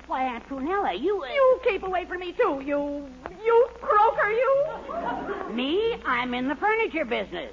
Why, 0.09 0.25
Aunt 0.25 0.49
Prunella, 0.49 0.99
you. 1.01 1.23
Uh, 1.23 1.27
You 1.29 1.61
keep 1.63 1.83
away 1.83 2.07
from 2.07 2.21
me, 2.21 2.33
too, 2.33 2.63
you. 2.65 3.07
You 3.45 3.69
croaker, 3.81 4.31
you. 4.31 5.55
me? 5.55 5.97
I'm 6.07 6.33
in 6.35 6.49
the 6.49 6.55
furniture 6.57 7.05
business. 7.05 7.53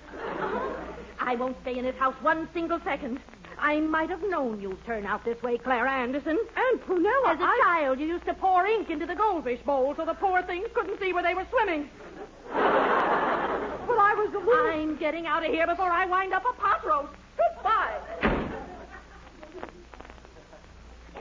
I 1.20 1.36
won't 1.36 1.58
stay 1.64 1.78
in 1.78 1.84
this 1.84 1.96
house 1.98 2.16
one 2.22 2.48
single 2.54 2.80
second. 2.86 3.20
I 3.60 3.80
might 3.82 4.10
have 4.10 4.22
known 4.24 4.62
you'd 4.62 4.84
turn 4.86 5.06
out 5.06 5.24
this 5.26 5.42
way, 5.44 5.58
Clara 5.58 5.92
Anderson. 5.92 6.38
Aunt 6.56 6.82
Prunella, 6.86 7.34
As 7.34 7.40
a 7.40 7.44
I... 7.44 7.60
child, 7.64 8.00
you 8.00 8.08
used 8.08 8.26
to 8.26 8.34
pour 8.34 8.66
ink 8.66 8.90
into 8.90 9.06
the 9.06 9.16
goldfish 9.16 9.60
bowl 9.66 9.94
so 9.96 10.06
the 10.06 10.14
poor 10.14 10.42
things 10.44 10.68
couldn't 10.74 11.00
see 11.00 11.12
where 11.14 11.24
they 11.24 11.34
were 11.34 11.46
swimming. 11.52 11.90
But 12.52 13.98
I 14.00 14.14
was 14.18 14.30
the 14.32 14.40
little... 14.40 14.68
I'm 14.68 14.96
getting 14.98 15.26
out 15.28 15.46
of 15.46 15.52
here 15.52 15.68
before 15.68 15.92
I 15.92 16.06
wind 16.06 16.34
up 16.34 16.44
a 16.50 16.54
pot 16.54 16.86
roast. 16.86 17.14
Goodbye. 17.38 18.32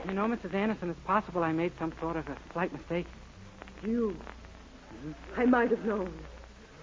You 0.07 0.13
know, 0.13 0.27
Mrs. 0.27 0.53
Anderson, 0.53 0.89
it's 0.91 0.99
possible 1.05 1.43
I 1.43 1.51
made 1.51 1.71
some 1.79 1.91
sort 1.99 2.15
of 2.15 2.27
a 2.27 2.37
slight 2.53 2.71
mistake. 2.71 3.07
You. 3.83 4.15
I 5.35 5.45
might 5.45 5.71
have 5.71 5.83
known. 5.83 6.13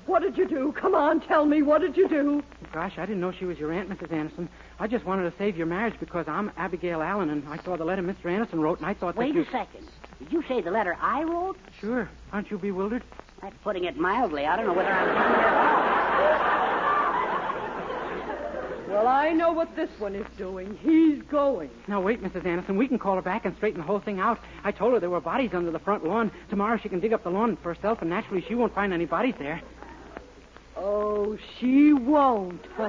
What 0.07 0.23
did 0.23 0.37
you 0.37 0.49
do? 0.49 0.73
Come 0.73 0.97
on, 0.97 1.21
tell 1.21 1.47
me. 1.47 1.63
What 1.63 1.81
did 1.81 1.97
you 1.97 2.09
do? 2.09 2.43
Gosh, 2.73 2.95
I 2.99 3.07
didn't 3.07 3.21
know 3.21 3.31
she 3.31 3.45
was 3.45 3.59
your 3.59 3.73
aunt, 3.73 3.89
Mrs. 3.89 4.13
Anderson. 4.13 4.49
I 4.81 4.89
just 4.89 5.05
wanted 5.05 5.31
to 5.31 5.39
save 5.39 5.57
your 5.57 5.67
marriage 5.67 5.95
because 6.01 6.27
I'm 6.27 6.51
Abigail 6.57 7.01
Allen, 7.01 7.31
and 7.31 7.47
I 7.49 7.63
saw 7.63 7.77
the 7.77 7.85
letter 7.85 8.03
Mr. 8.03 8.27
Anderson 8.27 8.61
wrote, 8.61 8.79
and 8.79 8.87
I 8.87 8.95
thought 8.95 9.15
Wait 9.15 9.35
that 9.35 9.41
you... 9.41 9.47
a 9.47 9.51
second. 9.51 9.87
Did 10.19 10.33
you 10.33 10.43
say 10.49 10.61
the 10.61 10.73
letter 10.73 10.97
I 11.01 11.23
wrote? 11.23 11.57
Sure. 11.81 12.09
Aren't 12.33 12.51
you 12.51 12.59
bewildered? 12.59 13.05
That's 13.41 13.57
putting 13.63 13.85
it 13.85 13.97
mildly. 13.97 14.47
I 14.47 14.57
don't 14.57 14.67
know 14.67 14.73
whether 14.73 14.91
I'm 14.91 15.07
coming 15.07 15.41
at 15.41 16.57
all. 16.57 16.62
Well, 18.93 19.09
I 19.09 19.31
know 19.31 19.53
what 19.53 19.75
this 19.75 19.89
one 19.99 20.15
is 20.15 20.27
doing. 20.37 20.79
He's 20.83 21.23
going. 21.23 21.71
Now, 21.89 22.03
wait, 22.03 22.23
Mrs. 22.23 22.45
Anderson. 22.45 22.77
We 22.77 22.87
can 22.87 22.99
call 22.99 23.15
her 23.15 23.23
back 23.23 23.47
and 23.47 23.57
straighten 23.57 23.81
the 23.81 23.87
whole 23.87 24.01
thing 24.01 24.21
out. 24.21 24.39
I 24.65 24.71
told 24.71 24.93
her 24.93 25.01
there 25.01 25.09
were 25.09 25.19
bodies 25.19 25.53
under 25.55 25.71
the 25.71 25.79
front 25.79 26.05
lawn. 26.05 26.31
Tomorrow 26.51 26.77
she 26.77 26.91
can 26.91 27.01
dig 27.01 27.15
up 27.15 27.25
the 27.25 27.31
lawn 27.31 27.57
for 27.63 27.73
herself, 27.73 28.03
and 28.03 28.11
naturally 28.11 28.45
she 28.47 28.55
won't 28.55 28.75
find 28.75 28.93
any 28.93 29.07
bodies 29.07 29.35
there. 29.39 29.63
Oh, 30.77 31.39
she 31.59 31.95
won't, 31.95 32.67
huh? 32.77 32.83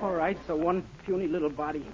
All 0.00 0.14
right, 0.14 0.38
so 0.46 0.56
one 0.56 0.82
puny 1.04 1.26
little 1.26 1.50
body. 1.50 1.84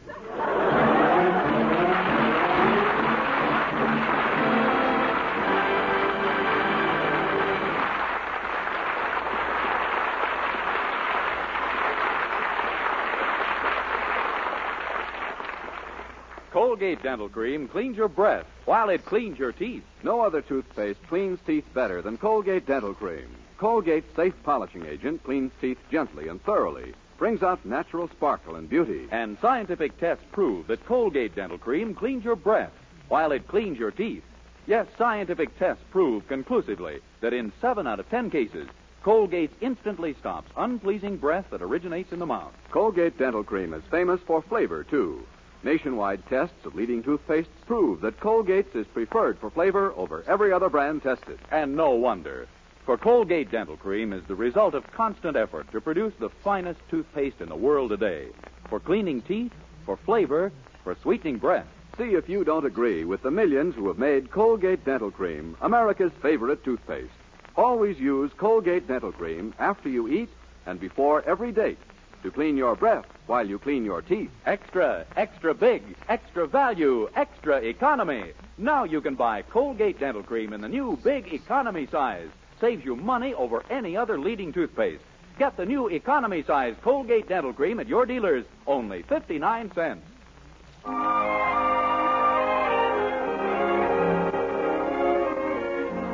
Colgate 16.80 17.02
Dental 17.02 17.28
Cream 17.28 17.68
cleans 17.68 17.98
your 17.98 18.08
breath 18.08 18.46
while 18.64 18.88
it 18.88 19.04
cleans 19.04 19.38
your 19.38 19.52
teeth. 19.52 19.82
No 20.02 20.22
other 20.22 20.40
toothpaste 20.40 20.98
cleans 21.08 21.38
teeth 21.46 21.66
better 21.74 22.00
than 22.00 22.16
Colgate 22.16 22.64
Dental 22.64 22.94
Cream. 22.94 23.28
Colgate's 23.58 24.16
safe 24.16 24.32
polishing 24.44 24.86
agent 24.86 25.22
cleans 25.22 25.52
teeth 25.60 25.76
gently 25.90 26.28
and 26.28 26.42
thoroughly, 26.42 26.94
brings 27.18 27.42
out 27.42 27.66
natural 27.66 28.08
sparkle 28.08 28.56
and 28.56 28.66
beauty. 28.66 29.06
And 29.10 29.36
scientific 29.42 30.00
tests 30.00 30.24
prove 30.32 30.68
that 30.68 30.86
Colgate 30.86 31.34
Dental 31.34 31.58
Cream 31.58 31.94
cleans 31.94 32.24
your 32.24 32.34
breath 32.34 32.72
while 33.10 33.32
it 33.32 33.46
cleans 33.46 33.78
your 33.78 33.90
teeth. 33.90 34.24
Yes, 34.66 34.86
scientific 34.96 35.58
tests 35.58 35.84
prove 35.90 36.26
conclusively 36.28 37.00
that 37.20 37.34
in 37.34 37.52
seven 37.60 37.86
out 37.86 38.00
of 38.00 38.08
ten 38.08 38.30
cases, 38.30 38.66
Colgate 39.02 39.52
instantly 39.60 40.14
stops 40.14 40.50
unpleasing 40.56 41.18
breath 41.18 41.44
that 41.50 41.60
originates 41.60 42.10
in 42.10 42.20
the 42.20 42.24
mouth. 42.24 42.54
Colgate 42.70 43.18
Dental 43.18 43.44
Cream 43.44 43.74
is 43.74 43.82
famous 43.90 44.20
for 44.26 44.40
flavor, 44.40 44.82
too. 44.82 45.26
Nationwide 45.62 46.26
tests 46.26 46.64
of 46.64 46.74
leading 46.74 47.02
toothpastes 47.02 47.66
prove 47.66 48.00
that 48.00 48.18
Colgate's 48.18 48.74
is 48.74 48.86
preferred 48.86 49.38
for 49.38 49.50
flavor 49.50 49.92
over 49.94 50.24
every 50.26 50.52
other 50.52 50.70
brand 50.70 51.02
tested. 51.02 51.38
And 51.50 51.76
no 51.76 51.90
wonder. 51.90 52.48
For 52.86 52.96
Colgate 52.96 53.50
Dental 53.50 53.76
Cream 53.76 54.14
is 54.14 54.24
the 54.24 54.34
result 54.34 54.74
of 54.74 54.90
constant 54.92 55.36
effort 55.36 55.70
to 55.72 55.80
produce 55.80 56.14
the 56.18 56.30
finest 56.42 56.80
toothpaste 56.90 57.42
in 57.42 57.50
the 57.50 57.56
world 57.56 57.90
today. 57.90 58.28
For 58.70 58.80
cleaning 58.80 59.20
teeth, 59.20 59.52
for 59.84 59.98
flavor, 59.98 60.50
for 60.82 60.96
sweetening 61.02 61.36
breath. 61.36 61.66
See 61.98 62.14
if 62.14 62.26
you 62.26 62.42
don't 62.42 62.64
agree 62.64 63.04
with 63.04 63.22
the 63.22 63.30
millions 63.30 63.74
who 63.74 63.86
have 63.88 63.98
made 63.98 64.30
Colgate 64.30 64.82
Dental 64.86 65.10
Cream 65.10 65.58
America's 65.60 66.12
favorite 66.22 66.64
toothpaste. 66.64 67.12
Always 67.54 67.98
use 67.98 68.30
Colgate 68.38 68.88
Dental 68.88 69.12
Cream 69.12 69.52
after 69.58 69.90
you 69.90 70.08
eat 70.08 70.30
and 70.64 70.80
before 70.80 71.22
every 71.26 71.52
date 71.52 71.78
to 72.22 72.30
clean 72.30 72.56
your 72.56 72.74
breath 72.74 73.06
while 73.26 73.46
you 73.46 73.58
clean 73.58 73.84
your 73.84 74.02
teeth. 74.02 74.30
Extra, 74.46 75.06
extra 75.16 75.54
big, 75.54 75.82
extra 76.08 76.46
value, 76.46 77.08
extra 77.16 77.56
economy. 77.58 78.32
Now 78.58 78.84
you 78.84 79.00
can 79.00 79.14
buy 79.14 79.42
Colgate 79.42 79.98
Dental 80.00 80.22
Cream 80.22 80.52
in 80.52 80.60
the 80.60 80.68
new 80.68 80.98
big 81.02 81.32
economy 81.32 81.86
size. 81.90 82.28
Saves 82.60 82.84
you 82.84 82.96
money 82.96 83.32
over 83.34 83.64
any 83.70 83.96
other 83.96 84.18
leading 84.18 84.52
toothpaste. 84.52 85.02
Get 85.38 85.56
the 85.56 85.64
new 85.64 85.88
economy 85.88 86.42
size 86.42 86.74
Colgate 86.82 87.28
Dental 87.28 87.52
Cream 87.52 87.80
at 87.80 87.88
your 87.88 88.04
dealers, 88.04 88.44
only 88.66 89.02
59 89.02 89.72
cents. 89.74 90.06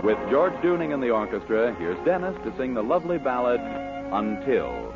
With 0.04 0.18
George 0.30 0.52
Dooning 0.62 0.94
in 0.94 1.00
the 1.00 1.10
orchestra, 1.10 1.74
here's 1.80 1.98
Dennis 2.04 2.36
to 2.44 2.56
sing 2.56 2.74
the 2.74 2.82
lovely 2.82 3.18
ballad. 3.18 3.60
Until 4.12 4.94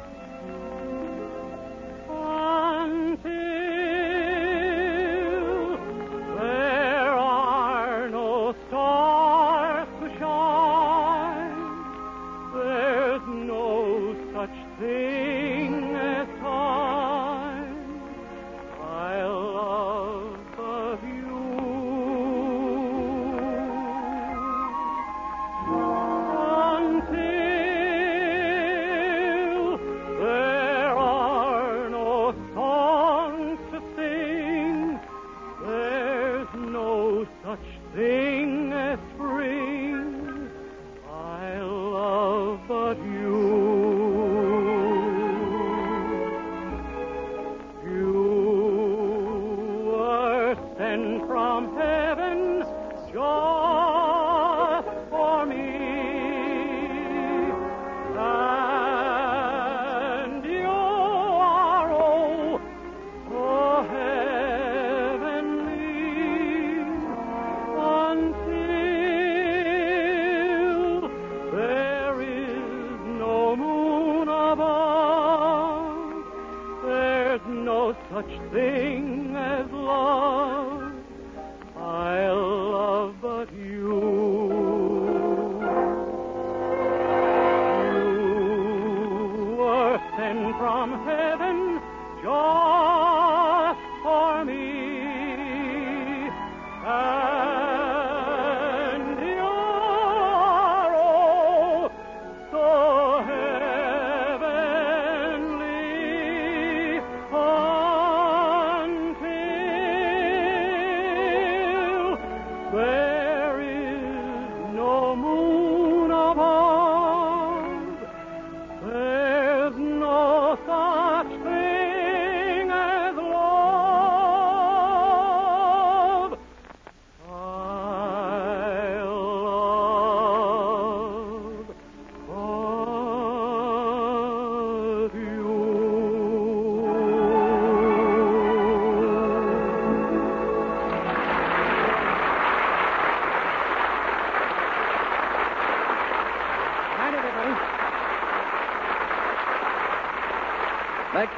the 78.53 78.70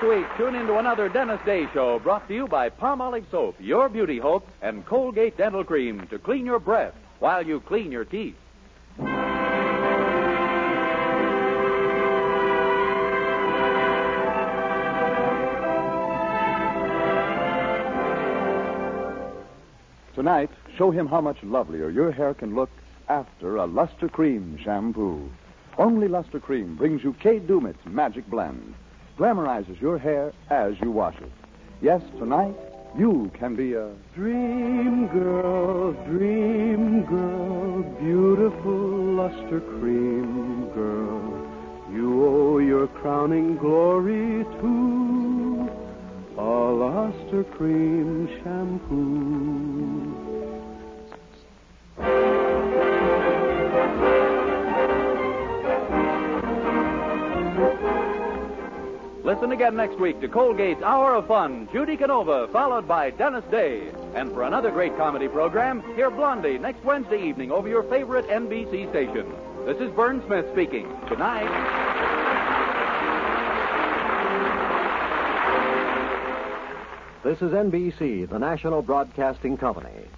Next 0.03 0.17
week, 0.17 0.27
tune 0.37 0.57
into 0.57 0.79
another 0.79 1.09
Dennis 1.09 1.41
Day 1.47 1.69
Show 1.73 2.01
brought 2.01 2.27
to 2.27 2.35
you 2.35 2.49
by 2.49 2.71
Palmolive 2.71 3.31
Soap, 3.31 3.55
your 3.61 3.89
beauty 3.89 4.19
hope, 4.19 4.49
and 4.61 4.85
Colgate 4.85 5.37
Dental 5.37 5.63
Cream 5.63 6.09
to 6.09 6.19
clean 6.19 6.45
your 6.45 6.59
breath 6.59 6.93
while 7.21 7.47
you 7.47 7.61
clean 7.61 7.93
your 7.93 8.05
teeth. 8.05 8.35
Tonight, 20.17 20.51
show 20.77 20.91
him 20.91 21.07
how 21.07 21.21
much 21.21 21.41
lovelier 21.45 21.91
your 21.91 22.11
hair 22.11 22.35
can 22.35 22.57
look 22.57 22.71
after 23.09 23.55
a 23.55 23.67
Lustre-Creme 23.67 24.59
shampoo. 24.65 25.31
Only 25.79 26.09
Lustre-Creme 26.09 26.75
brings 26.75 27.05
you 27.05 27.13
Kay 27.13 27.39
Daumit's 27.39 27.87
magic 27.87 28.29
blend. 28.29 28.72
Glamorizes 29.19 29.81
your 29.81 29.99
hair 29.99 30.33
as 30.51 30.75
you 30.81 30.91
wash 30.91 31.17
it. 31.17 31.31
Yes, 31.81 32.03
tonight, 32.19 32.55
you 32.97 33.31
can 33.35 33.55
be 33.55 33.75
a 33.75 33.91
Dream 34.15 35.07
girl, 35.09 35.93
dream 36.07 37.03
girl, 37.05 37.83
beautiful 38.01 39.15
Lustre-Creme 39.17 40.71
girl. 40.75 41.49
You 41.93 42.25
owe 42.25 42.59
your 42.59 42.87
crowning 42.89 43.57
glory 43.57 44.45
to 44.45 45.71
a 46.39 46.41
Lustre-Creme 46.43 48.29
shampoo. 48.43 49.73
Listen 59.33 59.53
again 59.53 59.75
next 59.77 59.99
week 59.99 60.21
to 60.21 60.29
Colgate's 60.29 60.83
Hour 60.83 61.15
of 61.15 61.27
Fun, 61.27 61.67
Judy 61.73 61.97
Canova, 61.97 62.49
followed 62.49 62.87
by 62.87 63.09
Dennis 63.09 63.43
Day. 63.51 63.91
And 64.15 64.31
for 64.31 64.43
another 64.43 64.71
great 64.71 64.95
comedy 64.99 65.27
program, 65.27 65.83
hear 65.97 66.11
Blondie 66.11 66.59
next 66.59 66.85
Wednesday 66.85 67.23
evening 67.29 67.51
over 67.51 67.67
your 67.67 67.83
favorite 67.85 68.29
NBC 68.29 68.91
station. 68.91 69.25
This 69.65 69.79
is 69.79 69.91
Vern 69.95 70.23
Smith 70.27 70.45
speaking. 70.53 70.87
Good 71.09 71.19
night. 71.19 71.49
This 77.25 77.41
is 77.41 77.53
NBC, 77.53 78.29
the 78.29 78.39
national 78.39 78.83
broadcasting 78.83 79.57
company. 79.57 80.09